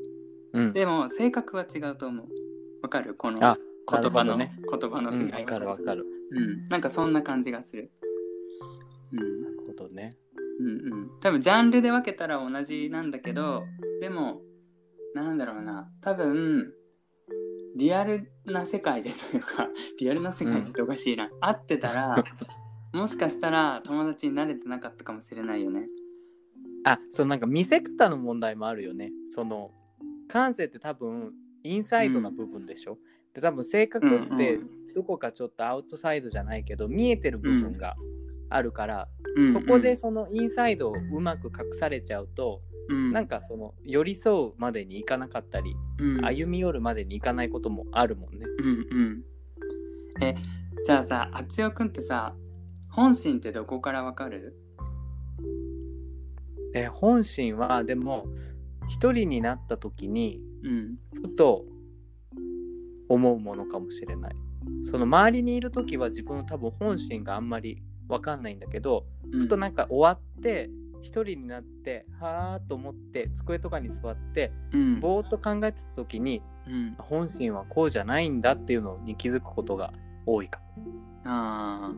[0.53, 0.73] うん。
[0.73, 2.27] でも性格は違うと思う。
[2.81, 3.15] わかる？
[3.15, 3.57] このあ
[3.91, 6.05] 言葉の、なる言葉の違いうんわかるわかる。
[6.31, 7.91] うん、なんかそんな感じがする。
[9.11, 9.41] うん。
[9.43, 10.17] なるほどね。
[10.59, 13.65] うんうん、多分ジャンルで分けたら同じなんだけど
[13.99, 14.39] でも
[15.13, 15.91] なんだろうな。
[16.01, 16.73] 多分
[17.75, 19.67] リアルな世界でというか
[19.99, 22.23] リアルな世界でっておかしいな、会ってたら
[22.93, 25.89] もしかしたら友達になれてなかったかもしれないよね。
[26.85, 29.11] あそうなんか見せ方の問題もあるよね。
[29.29, 29.71] その
[30.27, 31.33] 感性って多分
[31.63, 32.97] インサイドな部分でしょ、
[33.33, 34.59] で多分性格って
[34.93, 37.95] どこかちょっとアウトサイドじゃないけど見えてる部分が
[38.49, 39.51] あるから、うんうん。
[39.53, 43.11] そこでそのインサイドをうまく隠されちゃうと、うん。
[43.11, 46.25] なんかその寄り添うまでにいかなかったり、うん。
[46.25, 48.45] 歩み寄るまでにいかないこともあるもんね。
[48.59, 49.23] うんうん。
[50.21, 50.35] え
[50.85, 52.35] じゃあさあつよくんってさ
[52.91, 54.55] 本心ってどこからわかる？
[56.75, 58.27] え本心はでも
[58.87, 60.97] 一人になった時にうん。
[61.13, 61.65] ふと
[63.07, 64.35] 思うものかもしれない。
[64.83, 70.69] その周りにいる時は自分の多分本心があんまり分かんないんだけど、ふとなんか終わって
[71.01, 74.99] 一人になってはーっと思って机とかに座ってうん。
[74.99, 76.95] ぼーっと考えてた時にうん。
[76.97, 79.93] 本心はこうじゃないんだっていうのに気づくことが
[80.25, 80.59] 多いか
[81.23, 81.93] あ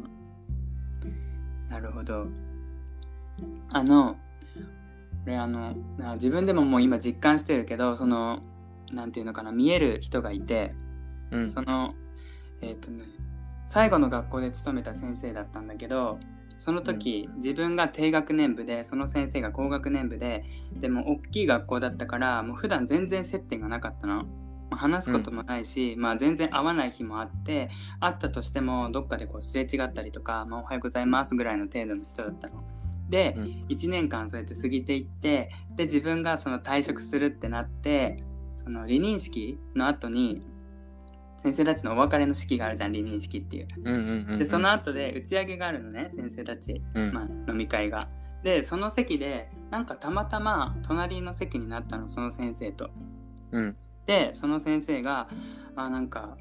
[1.69, 2.27] なるほど。
[3.71, 4.17] あの
[5.27, 8.39] 俺あのな自分でももう今実感してるけどその
[8.93, 10.73] なんていうのかな見える人がいて
[11.31, 11.93] うんその
[12.61, 13.03] えっ、とね
[13.67, 16.17] 最後の学校で勤めた先生だったんだけど
[16.57, 24.25] その時、自分が低学年部でその先生が高学年部ででも大きい学校だったからもう普段全然接点がなかったの。
[24.69, 27.69] まあ話すこともないし、まあ全然会わない日もあって
[27.99, 32.59] 会ったとしてもどっかでこうすれ違ったりとか、まあ、おはようございますぐらいの程度の人だったの。
[33.09, 38.17] で、うん1年間そうやって過ぎていってで自分がその退職するってなって
[38.55, 40.41] その離任式の後に
[41.37, 43.67] 先生たちのお別れの式があるじゃん離任式っていう。
[43.83, 48.09] うんうんうんうんでその後で打ち上げがあるのね先生たち、うんまあ、飲み会が。
[48.43, 52.89] でその席でなんかたまたま隣の席になったのその先生と。
[53.51, 53.73] うん
[54.05, 55.27] でその先生が
[55.75, 56.37] あなんか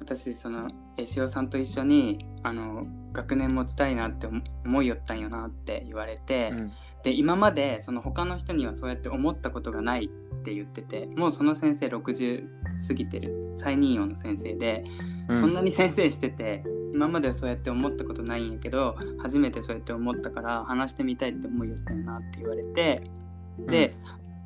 [0.00, 6.72] 私そのえしおさんと一緒にあの学年持ちたいなって思思いよったんよなって言われて、うん。
[7.02, 12.44] で今までその他の人にはそうやって思ったことがないって言っててもうその先生60
[12.86, 13.52] 過ぎてる。
[13.54, 14.84] 再任用の先生で、
[15.28, 15.36] うん。
[15.36, 23.02] そんなに先生してて今まではそうやって思ったことないんやけど初めてそうやって思ったから話してみたいって思いよったよなって言われて
[23.66, 23.94] で、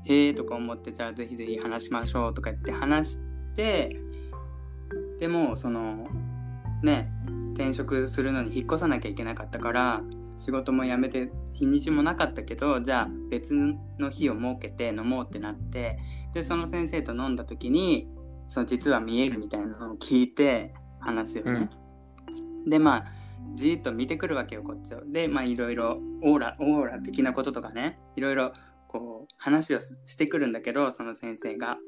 [0.05, 3.19] へえとか思ってじゃあぜひぜひ話しましょうとか言って話し
[3.55, 3.97] て
[5.19, 6.09] でもその
[6.83, 7.11] ね
[7.55, 10.03] 転職するのに引っ越さなきゃいけなかったから
[10.37, 15.99] 仕事も辞めて日にちもなかったけどじゃあ別の日を設けて飲もうってなって
[16.33, 18.09] でその先生と飲んだ時に
[18.49, 21.69] その実は見えるみたいなのを聞いて話をね、
[22.67, 23.05] でまあ
[23.55, 25.03] じーっと見てくるわけよこっちを。
[25.05, 28.53] でまあいろいろオーラオーラ的なこととかねいろいろ
[28.89, 31.79] こう話をしてくるんだけどその先生が。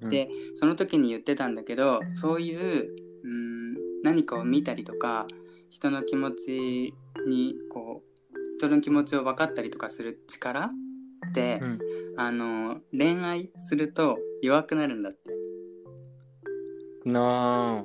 [0.00, 2.88] でその時に言ってたんだけどそういう
[3.24, 5.26] うん何かを見たりとか
[5.70, 6.94] 人の気持ち
[7.26, 8.08] にこう
[8.58, 11.78] 人の気持ちを分かったりとかする力って、うん、
[12.16, 15.30] あの恋愛すると弱くなるんだって。
[17.04, 17.84] な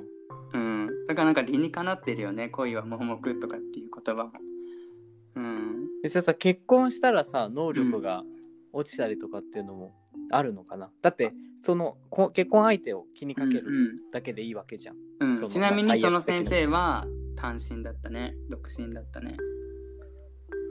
[0.52, 4.32] うん、だからなんか理にかなってるよね恋は盲目とかっていう言葉も。
[5.36, 8.22] うん、でそれさ結婚したらさ能力が
[8.72, 9.94] 落ちたりとかっていうのも
[10.30, 14.96] あるのかな、だってそのこ結婚相手を気にかけるだけでいいわけじゃん。
[15.20, 17.06] うん、うん、ちなみにその先生は
[17.36, 18.34] 単身だったね。
[18.50, 19.36] 独身だったね。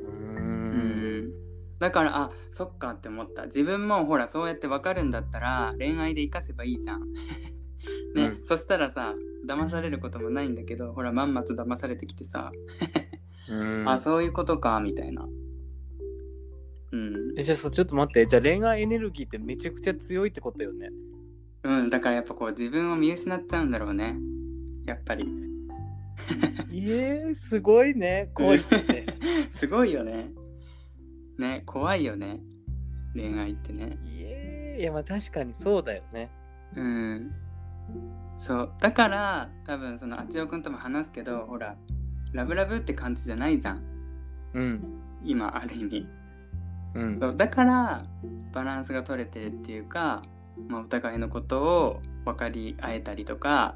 [0.08, 1.32] うん。
[1.80, 3.45] だからあそっかって思った。
[3.45, 7.01] 自分もほらそうやって分かるんだったら恋愛で生かせばいいじゃん。
[8.16, 9.16] ね、うん、そしたらさ
[9.47, 12.51] 騙されることもないんだけどほらまんまと騙されてきてさ。
[13.86, 15.28] あそういうことかみたいな。
[16.93, 18.27] うん、えじゃあちょっと待って。
[18.27, 20.89] じゃあ恋愛エネルギーってめちゃくちゃ強いってことよね。
[21.63, 24.15] うんだからやっぱこう自分を見失っちゃうんだろうね。
[24.85, 25.25] やっぱり。
[26.69, 28.29] いえすごいね。
[28.35, 29.07] 怖いって
[29.49, 30.29] すごいよね。
[31.39, 32.41] ね怖いよね。
[33.15, 33.97] 恋愛ってね。
[34.05, 36.29] いえいやまあ確かにそうだよね。
[36.75, 37.31] うん。
[38.37, 38.73] そう。
[38.79, 41.75] だから多分そのあちおくんとも話すけどほら
[42.33, 43.83] ラブラブって感じじゃないじゃん。
[44.53, 44.83] うん。
[45.23, 46.07] 今ある意味
[46.95, 48.05] うん、そうだから
[48.51, 50.21] バランスが取れてるっていうか、
[50.67, 53.75] まあ、お互いのことを分かり合えたりとか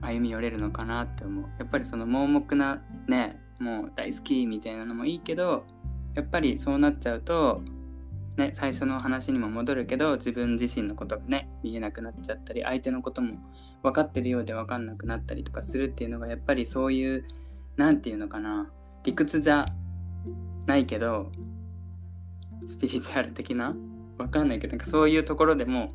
[0.00, 1.44] 歩み寄れるのかなって思う。
[1.58, 5.64] やっぱりその盲目なねもう大好きみたいなのもいいけど
[6.14, 7.62] やっぱりそうなっちゃうと
[8.36, 13.36] ね、最初の話にも戻るけど自分自身のことがね見えなくなっちゃったり相手のことも
[13.82, 17.24] 分かってるようで分かんなくなったりとかするっていうのがやっぱりそういう
[17.76, 18.68] 何て言うのかな
[19.04, 19.66] 理屈じゃ
[20.66, 21.30] ないけど
[22.66, 23.74] スピリチュアル的な？
[24.18, 25.92] わかんないけどなんかそういうところでも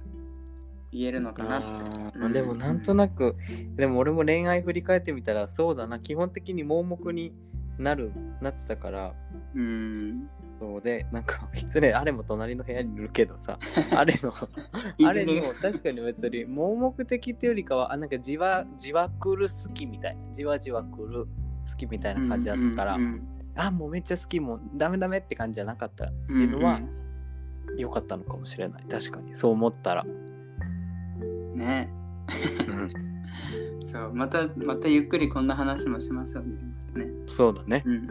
[0.91, 1.57] 言えるのかな。
[1.57, 3.36] あ、うん、でもなんとなく
[3.76, 5.99] でも俺も恋愛振り返ってみたらそうだな。
[5.99, 7.34] 基本的に盲目に
[7.78, 8.11] なる
[8.41, 9.13] なってたから。
[9.55, 10.30] うん。
[10.59, 13.57] そうでなんか失礼あれも隣の部屋にいるけどさ。
[13.95, 14.34] あれの
[15.07, 20.24] あれにも確かに別に盲目的っていうよりかはあなんかじわじわくる好きみたいな。
[20.34, 26.05] じわじわくる好きみたいな感じだったから、うんうんうんあもうめっちゃ好きもうダメダメって感じじゃなかった。
[26.05, 26.80] っていうのは
[27.78, 28.84] 良、かったのかもしれない。
[28.89, 29.36] 確かに。
[29.36, 30.05] そう思ったら。
[31.55, 31.91] ね。
[33.82, 36.55] そうまたまたゆっくりこんな話もしましょうね
[37.05, 37.12] ね。
[37.28, 37.99] そうだね、うんうん。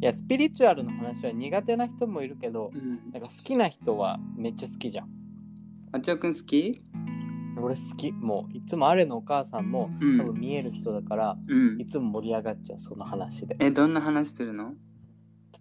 [0.00, 5.27] いやスピリチュアルの話は苦手な人もいるけど、うん、なんか好きな人はめっちゃ好きじゃん。
[5.92, 6.82] あちおくん好き？
[7.60, 8.12] 俺好き。
[8.12, 13.56] もういつもあれのお母さんも、うん、多分見える人だから、うん、いつも盛り上がっちゃうその話で。
[13.58, 14.74] えどんな話するの？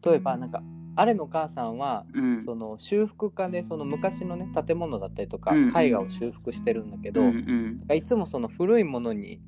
[0.05, 0.61] 例えばなんか
[0.95, 9.39] あれのお母さんは、うん、その修復家でその昔のね建物だったりとか、絵画を修復してるんだけど、うんうん、いつもその古いものに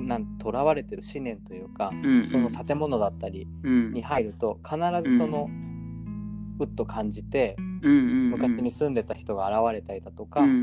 [0.00, 5.48] なんとらわれてる思念というか、うんうん、その建物だったりに入ると、必ずその、
[6.58, 10.54] うっと感じて、向かってに住んでた人が現れたりだとか、うんう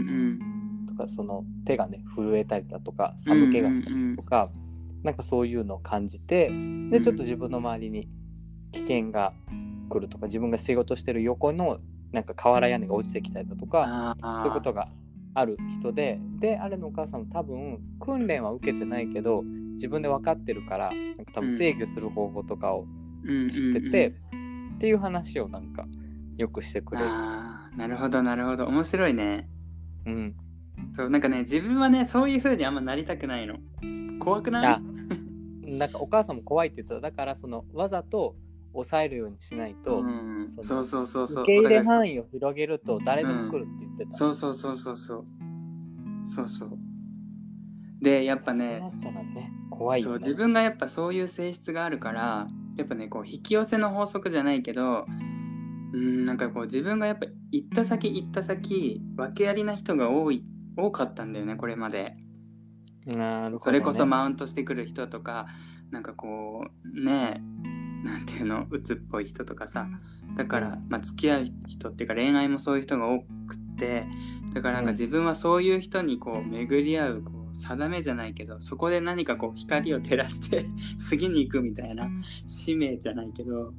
[0.84, 4.66] ん、とかその手がね震えたりだとか寒気がしたりとか、うんうん
[5.06, 6.52] なんかそういうのを感じて
[6.90, 8.10] でちょっと自分の周りに
[8.72, 9.34] 危険が
[9.88, 11.78] 来るとか自分が仕事してる横の
[12.12, 14.88] なんか瓦屋根が落ちてきたりだとかそういうことが
[15.36, 19.44] ある人でであれのお母さんも多分訓練は受けてないけど
[19.74, 22.86] 自分で分かってるからなんか多分制御する方法とかを
[23.24, 24.08] 知ってて、
[24.76, 25.86] っていう話をなんか
[26.38, 27.08] よくしてくれる。
[27.10, 28.66] あなるほどなるほど。
[28.68, 29.50] 面白いね。
[30.06, 30.36] うん。
[30.96, 33.56] そうなんかね自分はねそういう風にあんまなりたくないの。
[34.20, 34.82] 怖くな
[35.64, 35.78] い？
[35.78, 37.02] なんかお母さんも怖いって言ってた。
[37.02, 38.36] だからそのわざと
[38.74, 41.44] 抑えるようにしないと、うん、そそうそうそうそう。
[41.44, 45.26] 受け入れ範囲を広げると誰でも来るって言ってた、うん、そうそうそうそうそう。
[46.26, 46.78] そうそう。
[48.02, 48.82] でやっぱね、
[49.34, 55.06] ね、怖い、ね、そう自分がやっぱそういう性質があるからやっぱねこう引き寄せの法則じゃないけど
[55.94, 60.44] うんなんかこう自分がやっぱ行った先行った先訳ありな人が多い
[60.78, 62.18] 多かったんだよねこれまで。
[63.06, 65.46] なるほど、ね、それこそマウントしてくる人とか
[65.92, 67.42] なんかこうね
[68.04, 69.88] なんていうの鬱っぽい人とかさ。
[70.36, 74.06] だから、まあ、付き合う人っていうか恋愛もそういう人が多くって
[74.54, 80.66] だからなんか自分はそういう人にこう巡り合うこう定めじゃないけどそこで何かこう光を照らして
[81.00, 82.10] 次に行くみたいな
[82.46, 83.74] 使命じゃないけど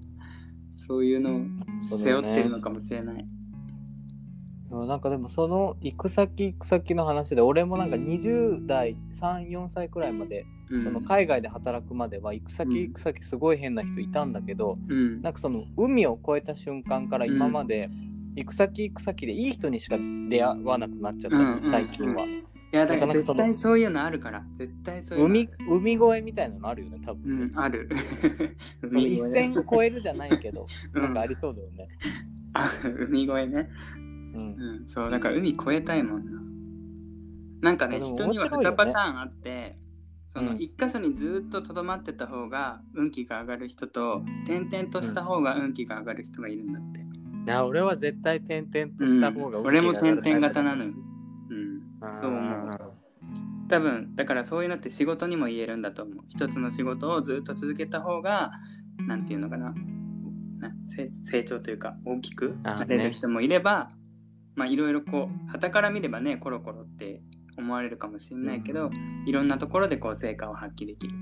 [0.76, 1.40] そういうのを
[1.80, 3.26] 背負ってるのかもしれない。
[4.70, 10.82] なんかでもその行く先行く先の話で俺もなんか20代34歳くらいまで、うん。
[10.82, 15.22] その海外で働くまでは行く先うん行く先すごい変な人いたんだけど、うん。
[15.22, 17.88] なんかその海を越えた瞬間から今まで
[18.34, 19.96] 行く先行く先でいい人にしか
[20.28, 21.30] 出会わなくなっちゃっ
[21.62, 22.26] た最近は。
[22.72, 24.44] いやだから絶対そういうのあるから。
[24.52, 25.52] 絶対そういう海る。
[25.68, 27.42] 海越えみたいなのあるよね多分。
[27.42, 27.88] うんある。
[28.82, 31.02] その一線越えるじゃないけど、うん。
[31.02, 31.88] なんかありそうだよね。
[32.54, 32.68] あ
[33.08, 33.70] 海越えね。
[33.96, 34.54] うん。
[34.54, 36.32] うんそうだから海越えたいもんな。
[37.62, 39.78] なんかねでも人には面白いよね2パターンあって
[40.26, 40.56] そのうん。
[40.58, 47.04] 一箇所にずっととどまってた方が運気が上がる人と点々とした方が運気が上がる人がいるんだって、い
[47.46, 49.08] や俺は絶対点々とうん。
[49.08, 50.92] した方が、俺も点々型なのよ、
[52.12, 52.92] そう思う。
[53.68, 56.24] 多分だからそういうのって仕事にも言えるんだと思う。
[56.28, 58.52] 一つの仕事をずっと続けた方が
[59.06, 59.74] なんていうのかな。
[60.58, 63.88] な成成長というか大きくなれる人もいれば、
[64.54, 67.20] まあいろいろこう傍から見ればねコロコロって
[67.58, 68.90] 思われるかもしれないけど、
[69.26, 71.14] いろんなところでこう成果を発揮できる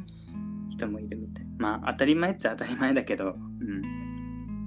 [0.69, 1.47] 人もいるみたい。
[1.59, 4.04] まあ当たり前っちゃ当たり前だけど、うん、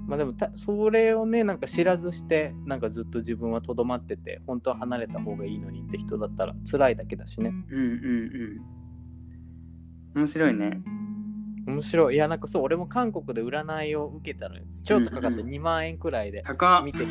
[0.08, 7.50] まあでもたそれをねなんか知らずしてなんかずっと自分はとどまってて本当は離れた方がいいのにって人だったら辛いだけだしね。
[7.70, 7.88] うんうん
[10.14, 10.20] うん。
[10.20, 10.82] 面白いね。
[11.66, 12.14] 面白い。
[12.14, 14.64] いやなんかそう俺も韓国で占いを受けたのよ。
[14.82, 15.28] 超高かった。
[15.28, 16.42] うんうん2万円くらいで
[16.82, 17.02] 見て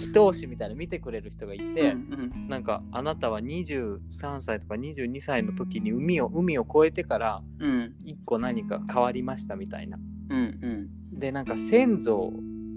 [0.00, 7.72] 祈祷師みたいなの見てくれる人がいて、うんなんかあなたは23歳とか22歳の時に海を海を越えてからうん。
[7.72, 9.98] うん1個何か変わりましたみたいな。
[10.30, 12.32] うんうんでなんか先祖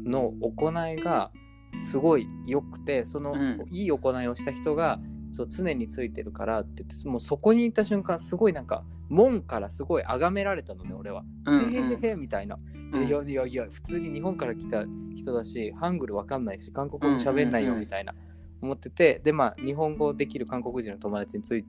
[0.06, 1.32] の行いが
[1.82, 3.66] すごい良くてその、うん。
[3.72, 11.24] いい行いをした人がそう常についてるからって言ってもうそこに行った瞬間すごいなんか門からすごい崇められたのね俺は。
[11.46, 12.58] うんへへへへみたいな。
[12.94, 13.08] うん。
[13.08, 14.84] いやいやいや普通に日本から来た
[15.16, 18.14] 人だしハングルわかんないし韓国語も喋んないよみたいな。
[18.62, 21.66] 思っててでまあ日本語できる韓国人の友達につい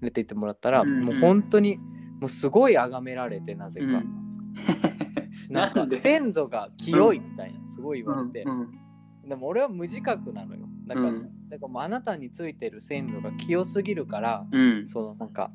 [0.00, 1.04] れて行ってもらったら、うんうん。
[1.04, 1.78] もう本当に
[2.20, 3.86] もうすごい崇められてなぜか。
[3.86, 4.20] うん
[5.50, 8.76] なんか先祖が清いみたいなすごい言われて、うん
[9.22, 10.66] でも俺は無自覚なのよ。
[10.88, 11.48] だから,、うん。
[11.48, 14.88] だからもうあなたについてる先祖が清すぎるから、うん。
[14.88, 15.52] そのなんか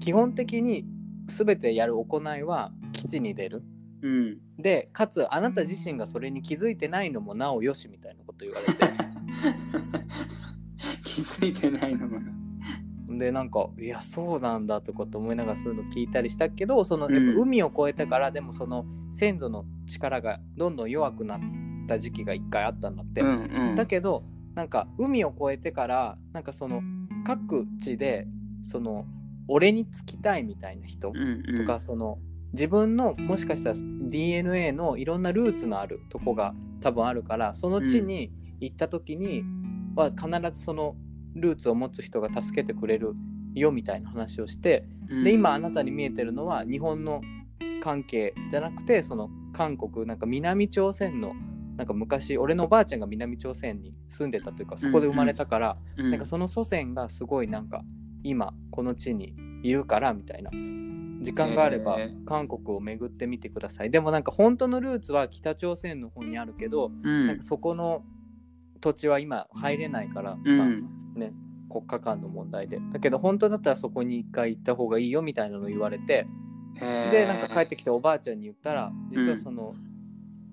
[0.00, 0.84] 基本的に
[1.26, 3.62] 全てやる行いは基地に出る。
[4.02, 4.38] うん。
[4.58, 8.72] でかつあなた自身がそれに気づいてないのもなおよしみたいなこと言われて。
[11.04, 12.32] 気づいてないのもな
[13.18, 21.40] でなんかいやそうなんだとかって思いながらそういうの聞いたりしたけどそのうんやっぱ海を越えてからでもその先祖の力がどんどん弱くなっ
[21.88, 23.74] た時期が一回あったんだって、うんうん。
[23.76, 26.82] だけどなんか海を越えてからなんかその
[27.24, 28.26] 各地で
[28.62, 29.06] その
[29.48, 31.60] 俺につきたいみたいな人うんうん。
[31.60, 32.18] とか、その
[32.52, 39.44] 自分のもしかしたら DNA のいろんなルーツのあるとこが多分あるからその地に行った時に
[39.94, 40.96] は必ずその
[41.36, 43.14] ルーツを持つ人が助けてくれる
[43.54, 45.24] よみたいな話をしてうん。
[45.24, 47.20] で今あなたに見えてるのは日本の
[47.82, 51.34] 関係じゃなくてその韓国なんか南朝鮮の
[51.76, 56.10] なんか昔俺のおばあちゃんが南朝鮮に住んでたというかそこで生まれたから、うん。
[56.10, 57.82] なんかその祖先がすごいなんか
[58.22, 60.50] 今この地にいるからみたいな
[61.22, 63.90] 時間があれば韓国を巡ってみてください。
[63.90, 67.26] でもなんか本当のルーツは北朝鮮の方にあるけど、うん。
[67.26, 68.02] なんかそこの
[68.86, 70.58] 土地は今入れないから、うん。
[70.58, 71.32] まあね
[71.68, 72.80] 国家間の問題で。
[72.92, 76.26] だけど本当だったらそこに一回行った方がいいよみたいなのを言われて
[76.78, 79.74] でなんか帰ってきておばあちゃんに言ったら実うんはその、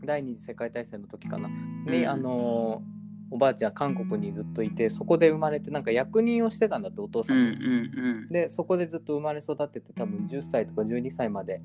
[0.04, 1.86] 第二次世界大戦の時かなうん。
[1.86, 2.94] に、あのー
[3.32, 8.30] おばあちゃん韓国にずっといてそこで生まれてなんか役人をしてたんだってお父さうんんがうん。
[8.30, 11.58] でそこでずっと生まれ育ってて多分10歳とか12歳まで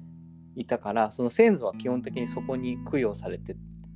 [0.57, 3.55] いたからその先祖は基本的にそこに供養されて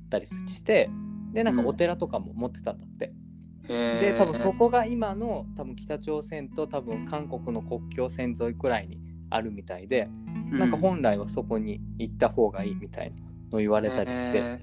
[0.09, 0.89] たりして
[1.33, 3.23] でなんかお寺とかも持ってたんだって、うん
[3.65, 10.09] で多分そこが今の多分北朝鮮と多分韓国の国境線沿いくらいにあるみたいで、
[10.51, 13.15] なんか本来はそこに行った方がいいみたいな
[13.53, 14.59] の言われたりして、へ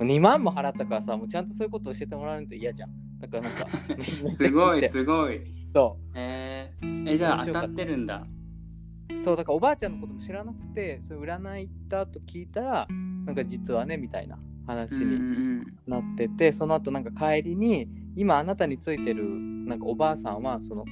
[0.00, 2.90] 2万も払ったからさもうちゃんとそういうこと教えてもらわないと嫌じゃん。
[3.20, 3.66] だからなんか
[4.28, 5.40] すごい すごい。
[5.72, 7.10] そへー。
[7.10, 8.24] えじゃあ当たってるんだ。
[9.12, 12.86] うそうだからおばあちゃんのことも知らなくてそれ占い行った後聞いたら
[13.26, 19.24] なんか実はねみたいな話になってて、その後なんか帰りに今あなたについてる
[19.66, 20.84] なんかおばあさんはその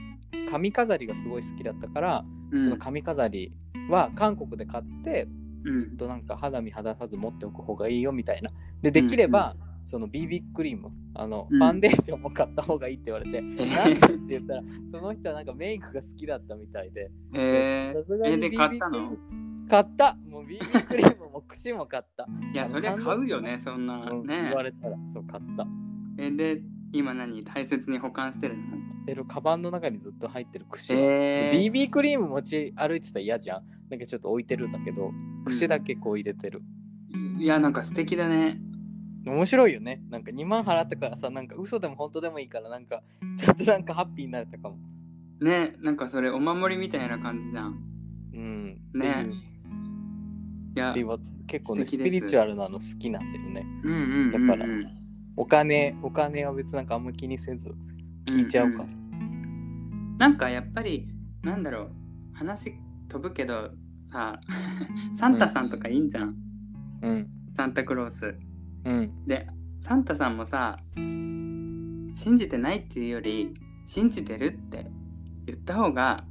[0.50, 2.64] 髪飾りがすごい好きだったから、うん。
[2.64, 3.52] その髪飾り
[3.88, 5.28] は韓国で買って
[5.64, 5.80] うん。
[5.80, 8.50] ずっとなんか肌身離さず持っておく方がいいよみたいな。
[8.82, 11.58] でできれば、その BB クリームあの、うん。
[11.58, 17.10] ファンデーションも買った方がいいって言われてなんでって言ったらその人はなんかメイクが好きだったみたいで。
[17.34, 18.90] えさすがに BB 買ったの？
[18.90, 20.18] クリーム買った。
[20.28, 22.26] もう BB クリームも櫛も買った。
[22.52, 24.42] いやそりゃ買うよねそんなうんね。
[24.42, 25.66] 言われたらそう買った。
[26.18, 26.60] えで
[26.92, 29.06] 今何大切に保管してるの？
[29.06, 31.72] でるカバンの中にずっと入ってる櫛は、えー。
[31.72, 33.62] BB クリーム持ち歩いてたら嫌じゃん。
[33.88, 35.10] なんかちょっと置いてるんだけど
[35.46, 36.62] 櫛だけこう入れてる、
[37.38, 38.60] いやなんか素敵だね。
[39.24, 40.02] 面白いよね。
[40.10, 43.02] なんか2万払ったからさなんか嘘でも本当でもいいからなんか
[43.38, 44.76] ちょっとなんかハッピーになれたかも。
[45.40, 47.78] ねなんかそれお守りみたいな感じじゃん。
[48.34, 48.78] うん。
[48.92, 49.30] ね。
[49.30, 49.51] い
[50.74, 53.66] やっていう結構ねスピリチュアルなの好きなんだよね。
[53.84, 54.66] うんうんうんうんだから
[55.36, 57.72] お金お金は別になんかあんま気にせず
[58.26, 60.16] 聞いちゃうか、んん。
[60.18, 61.08] なんかやっぱり
[61.42, 61.90] なんだろう
[62.34, 62.74] 話
[63.08, 63.70] 飛ぶけど
[64.02, 64.40] さ
[65.12, 66.36] サンタさんとかいいんじゃん、
[67.02, 67.28] うん。
[67.56, 68.34] サンタクロース。
[68.84, 69.26] うん。
[69.26, 69.46] で
[69.78, 73.52] サンタさんもさ信じてないっていうより
[73.86, 74.86] 信じてるって
[75.46, 76.24] 言った方が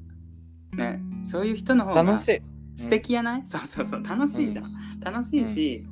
[0.73, 2.41] ねそういう人の方が楽しい
[2.75, 4.03] 素敵やない、そうそうそう。
[4.03, 5.85] 楽しいじゃん、楽しいし、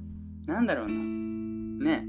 [0.47, 0.93] なんだろうな。
[1.85, 2.05] ね。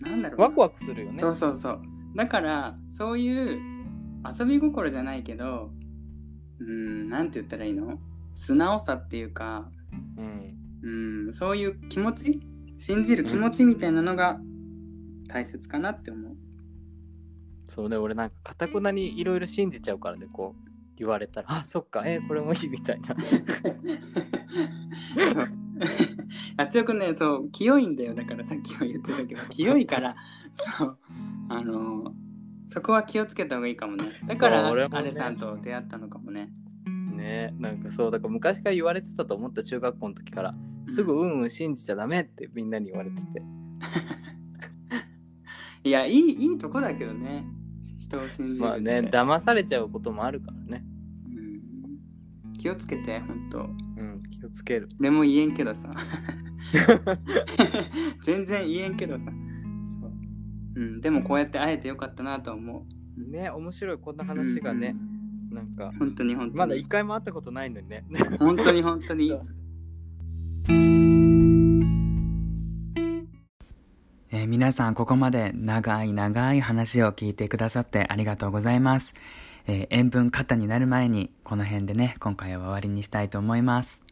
[0.00, 0.44] なんだろうな。
[0.44, 1.20] ワクワクするよね。
[1.20, 1.82] そうそうそう。
[2.16, 3.60] だからそういう
[4.38, 5.70] 遊び心じゃないけど
[6.58, 7.98] うーんなんて言ったらいいの？
[8.34, 9.70] 素直さっていうか
[10.16, 11.28] うん。
[11.28, 12.40] うんそういう気持ち？
[12.78, 14.40] 信じる気持ちみたいなのが
[15.26, 16.36] 大切かなって思う、
[17.64, 23.14] そうね俺なんかかたくなにいろいろ信じちゃうからねこう言われたらあそっかえこれもいいみたいな。
[26.56, 28.14] あちおくんねそう清いんだよ。
[28.14, 30.14] だからさっきも言ってたけど清いから
[30.56, 30.98] そう。
[31.48, 32.28] あのー
[32.70, 34.20] そこは気をつけた方がいいかもね。
[34.26, 34.88] だからね。
[34.90, 36.50] アレさんと出会ったのかもね。
[36.86, 40.54] ねなんかそうだから昔から言われてたと思った中学校の時から
[40.86, 43.42] すぐうんうん信じちゃダメってみんなに言われてて。
[45.84, 47.46] いやいいいいとこだけどね
[48.08, 50.84] 人を信じるまあね騙されちゃうこともあるからね。
[51.28, 51.40] う
[52.50, 52.56] ん。
[52.56, 54.88] 気をつけてほんとうん気をつける。
[54.98, 55.94] でも言えんけどさ。
[58.22, 59.24] 全然言えんけどさ。
[59.24, 59.30] そ
[60.06, 60.12] う、
[60.76, 63.30] うん、でもこうやって会えてよかったなと思う。
[63.30, 64.96] ね面白いこんな話がね、
[65.50, 66.58] なんか本当に本当に。
[66.58, 68.04] まだ一回も会ったことないのにね。
[68.38, 69.32] 本当に本当に
[74.30, 79.14] えー皆さんここまで長い長い話を聞いてくださってありがとうございます、
[79.66, 84.02] えー塩分過多になる前にこの辺でね今回は終わりにしたいと思います。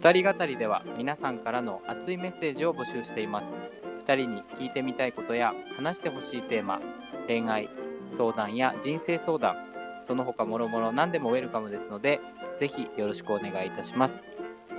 [0.00, 3.56] 二人語りでは皆さんからの熱いメッセージを募集しています。
[3.98, 6.80] 二人に聞いてみたいことや話してほしいテーマ
[7.26, 7.68] 恋愛
[8.06, 9.67] 相談や人生相談
[10.00, 12.20] その他もろもろ何でもウェルカムですので
[12.58, 14.22] ぜひよろしくお願いいたします。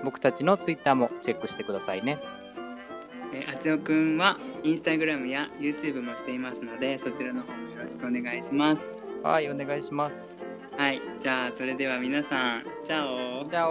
[0.04, 2.20] 僕たちのツイッターもチェックしてくださいね。
[3.34, 8.98] えーあちおくんはインスタグラムや YouTube もしていますのでそちらの方もよろしくお願いします。
[9.24, 10.36] はいお願いします。
[10.78, 13.48] はいじゃあそれでは皆さんチャオ。
[13.50, 13.70] じゃあ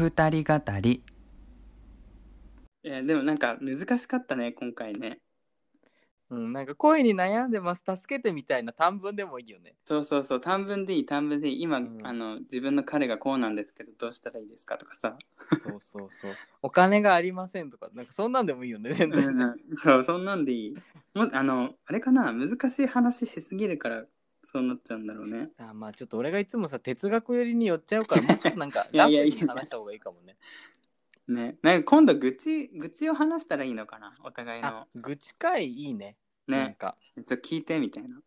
[0.00, 1.02] 二人語り。
[2.82, 5.20] いやでもなんか難しかったね今回ね。
[6.30, 7.84] うん、なんか恋に悩んでます。
[7.84, 9.74] 助けてみたいな短文でもいいよね。
[9.84, 11.62] そうそうそう短文でいい短文でいい。
[11.62, 11.98] 今、うん。
[12.04, 15.18] あの自分の彼がこうなんですけどどうしたらいいですかとかさ、
[15.62, 16.30] そうそうそう。
[16.62, 19.36] お金がありませんとかなんかそんなんでもいいよね全然。
[19.36, 20.76] ねそうそんなんでいい。
[21.14, 24.04] もあのあれかな難しい話しすぎるから
[24.42, 25.48] そうなっちゃうんだろうね。
[25.58, 29.24] あまあちょっと俺がいつもさ哲学寄りに寄っちゃうから もうちょっとなんかいやラフいや。
[29.24, 30.36] い話した方がいいかもね。
[31.28, 31.58] ね。
[31.62, 36.16] なんか今度愚痴愚痴を話したらいいのかなお互いあの愚痴会いいね。
[36.46, 38.20] なんねか、ちょっと聞いてみたいな。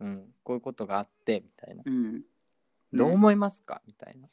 [0.00, 2.22] うん、こういうことがあってみたいな、うん。
[2.92, 3.82] どう思いますか？
[3.86, 4.28] みたいな。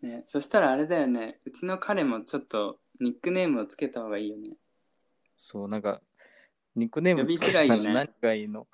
[0.00, 1.40] ね、そしたらあれだよね。
[1.44, 4.56] うちの彼もちょっとニックネームをつけた方がいいよね。
[5.36, 6.00] そうなんか
[6.76, 7.92] ニックネーム呼びづらいよね。
[7.92, 8.66] 何がいいの？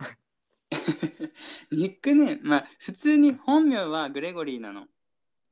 [1.73, 2.49] ニックネーム。
[2.49, 4.87] まあ普通に本名はグレゴリーなの。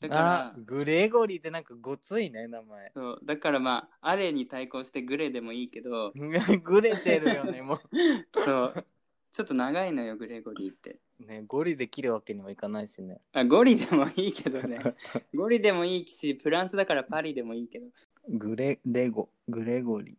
[0.00, 2.92] だかあらグレゴリーってなんかごついね名前。
[2.94, 3.20] そう。
[3.24, 6.12] だからまあアレに対抗してグレでもいいけど。
[6.64, 7.80] グレてるよねも
[8.44, 8.84] そう。
[9.32, 10.98] ちょっと長いのよグレゴリーって。
[11.20, 13.20] うねゴリで切るわけにもいかないしね。
[13.32, 14.78] あゴリでもいいけどね。
[15.34, 17.86] ゴリでもいいしフランスだからパリでもいいけど。
[18.28, 20.16] グレレゴグレゴリ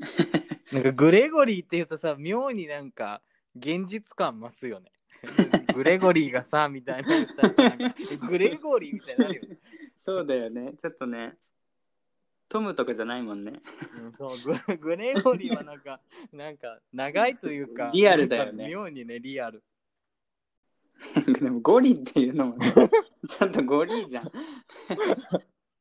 [0.00, 0.74] ー。
[0.74, 3.22] なんかグレゴリーって言うとさ妙になんか
[3.56, 4.92] 現実感増すよね
[5.74, 7.96] グレゴリーがさ、みたいな言ったらなんか
[8.28, 9.58] グレゴリーみたいになるよね。
[9.98, 10.74] そうだよね。
[10.78, 11.36] ちょっとね。
[12.48, 13.60] トムとかじゃないもんね。
[14.00, 16.00] うんそうグ、グレゴリーはなんか、
[16.32, 19.62] なんか長いというか、リアルだよね妙にね、リアル。
[21.40, 22.72] でもゴリっていうのもね、
[23.28, 24.32] ちょっとゴリじゃん。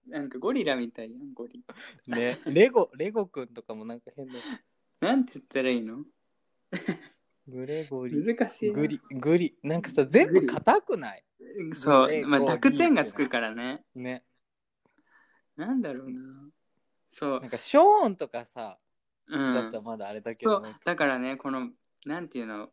[0.07, 1.63] なんかゴリラみたいやん、ゴリ。
[2.07, 4.33] ね、レゴ、レゴくんとかもなんか変な。
[4.99, 6.03] なんて言ったらいいの？
[7.47, 8.35] グレゴリー。
[8.37, 8.79] 難しいな。
[8.79, 11.23] グリ、グリ、なんかさ、全部硬くない？
[11.73, 13.83] そう、まあリ濁点がつくからね。
[13.95, 14.23] ね。
[15.55, 16.19] なんだろうな。
[17.09, 17.49] そうなん。
[17.49, 18.77] かショーンとかさ、
[19.27, 19.83] うだったらん。
[19.83, 20.73] まだあれだけど、そう。
[20.85, 21.69] だからね、この、
[22.05, 22.69] なんていうの、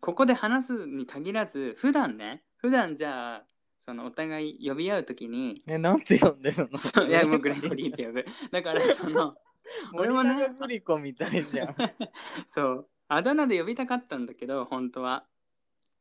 [0.00, 3.44] ここで話すに限らず、普段ね、普段じゃあ、
[3.78, 6.78] そのお互い呼び合うときに、え、なんて呼んでるの？
[6.78, 8.24] そういや、もうグレゴリーって呼ぶ。
[8.50, 9.36] だから、その、
[9.94, 11.74] 俺もね森永グリコみたいじゃん。
[12.46, 15.26] そう、あだ名で呼びたかったんだけど、本当は。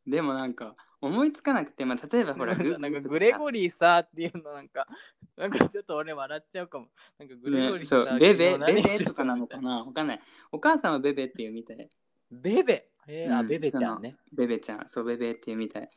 [0.08, 4.88] でもなんか、思いつかなくて、まあ、例えばほら、グなんかグレゴリーさっていうのなんか、
[5.36, 6.88] なんかちょっと俺笑っちゃうかも。
[7.20, 9.84] なんかグレゴリね、ーさ、そう、ベベ、ベベとかなのかな？
[9.84, 10.22] わかんない。
[10.54, 11.90] お母さんはベベっていうみたい。
[12.32, 12.88] ベベ？
[13.08, 14.16] えー、あ、うんベベちゃんね。
[14.32, 15.90] ベベちゃん、そう、ベベっていうみたい。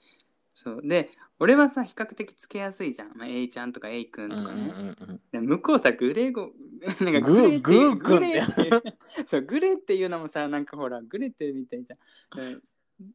[0.55, 0.81] そう。
[0.85, 1.11] で、
[1.41, 3.13] 俺はさ、比較的つけやすいじゃん。
[3.17, 4.73] まあ、A ちゃんとか A くんとかね。
[4.77, 6.53] うんで向こうさ、グレゴ、
[7.03, 8.83] なんかググレっていうグレっていう、
[9.27, 12.41] そう、グレっていうのもさ、なんかほら、グレってみたいじゃん。
[12.41, 12.63] うん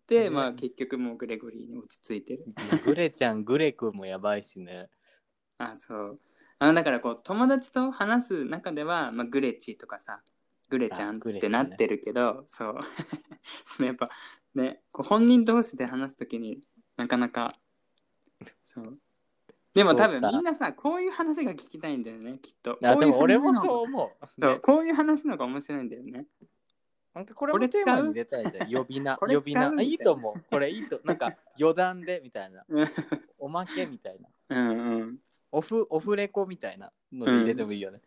[0.05, 2.45] で、ねまあ結局もうグレゴリーに落ち着いてる。
[2.83, 4.89] グレちゃん、グレ君もやばいしね。
[5.57, 6.19] あ、そう。
[6.59, 10.21] あのだからこう、友達と話す中では、まあ、グレチとかさ、
[10.67, 12.79] グレちゃんってなってるけど、そう。
[13.63, 14.09] そのやっぱ、
[14.53, 16.61] ね、こう本人同士で話すときに
[16.99, 17.55] なかなか、
[18.65, 18.99] そう。
[19.73, 22.77] でも多分みんなさ、こういう話が聞きたいんだよね、きっと。
[22.83, 24.09] あ、こういう話でも俺ものそう思う。
[24.09, 26.25] そうねこういう話の方が面白いんだよね。
[27.13, 28.73] なんかこれもテーマに入れたいじゃん。
[28.73, 29.15] 呼び名。
[29.17, 29.67] 呼び名。
[29.67, 30.43] いないいと思う。
[30.49, 30.99] これいいと。
[31.05, 32.65] なんか余談でみたいな。
[32.67, 32.87] うん
[33.37, 34.29] おまけみたいな。
[34.49, 35.19] うんうん。
[35.51, 38.01] オフ、オフレコみたいなので入れてもいいよね。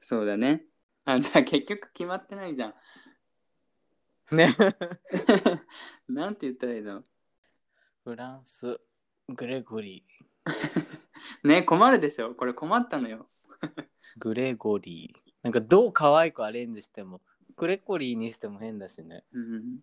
[0.00, 0.66] そうだね。
[1.04, 2.74] あ、じゃあ結局決まってないじゃん。
[4.36, 4.48] ね。
[6.08, 7.02] なんて言ったらいいの？
[8.04, 8.80] フランス、
[9.28, 10.04] グレゴリ
[11.44, 12.34] ね、困るでしょ。
[12.34, 13.28] これ困ったのよ。
[13.60, 13.66] ー。
[14.18, 15.32] グレゴリー。
[15.42, 17.20] なんかどう可愛くアレンジしても、
[17.56, 19.24] グレゴリーにしても変だしね。
[19.32, 19.80] うん。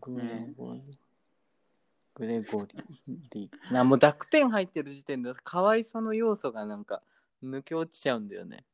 [0.00, 0.98] グレゴリー。
[2.14, 3.72] グレゴリー。
[3.72, 7.02] なもう濁点入ってる時点で可愛さの要素がなんか
[7.42, 8.64] 抜け落ちちゃうんだよね。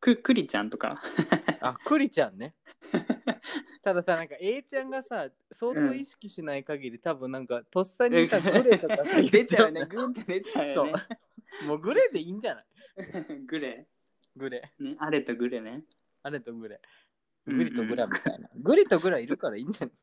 [0.00, 1.00] く、くりちゃんとか。
[1.60, 2.54] あ、クリちゃんね。
[3.82, 9.86] たださ、なんか A ちゃんがさ、相当意識しない限り、多分なんかとっさにさ、グレとかさ 出ちゃうね。
[9.86, 10.92] グーって出ちゃうよね。
[11.66, 12.64] もうグレでいいんじゃない？
[13.46, 13.86] グレ。
[14.36, 14.72] グレ。
[14.78, 15.84] ね、あれとグレね。
[16.22, 16.80] あれとグレ。
[17.46, 18.50] グリとグラみたいな。
[18.56, 19.94] グリとグラいるからいいんじゃない？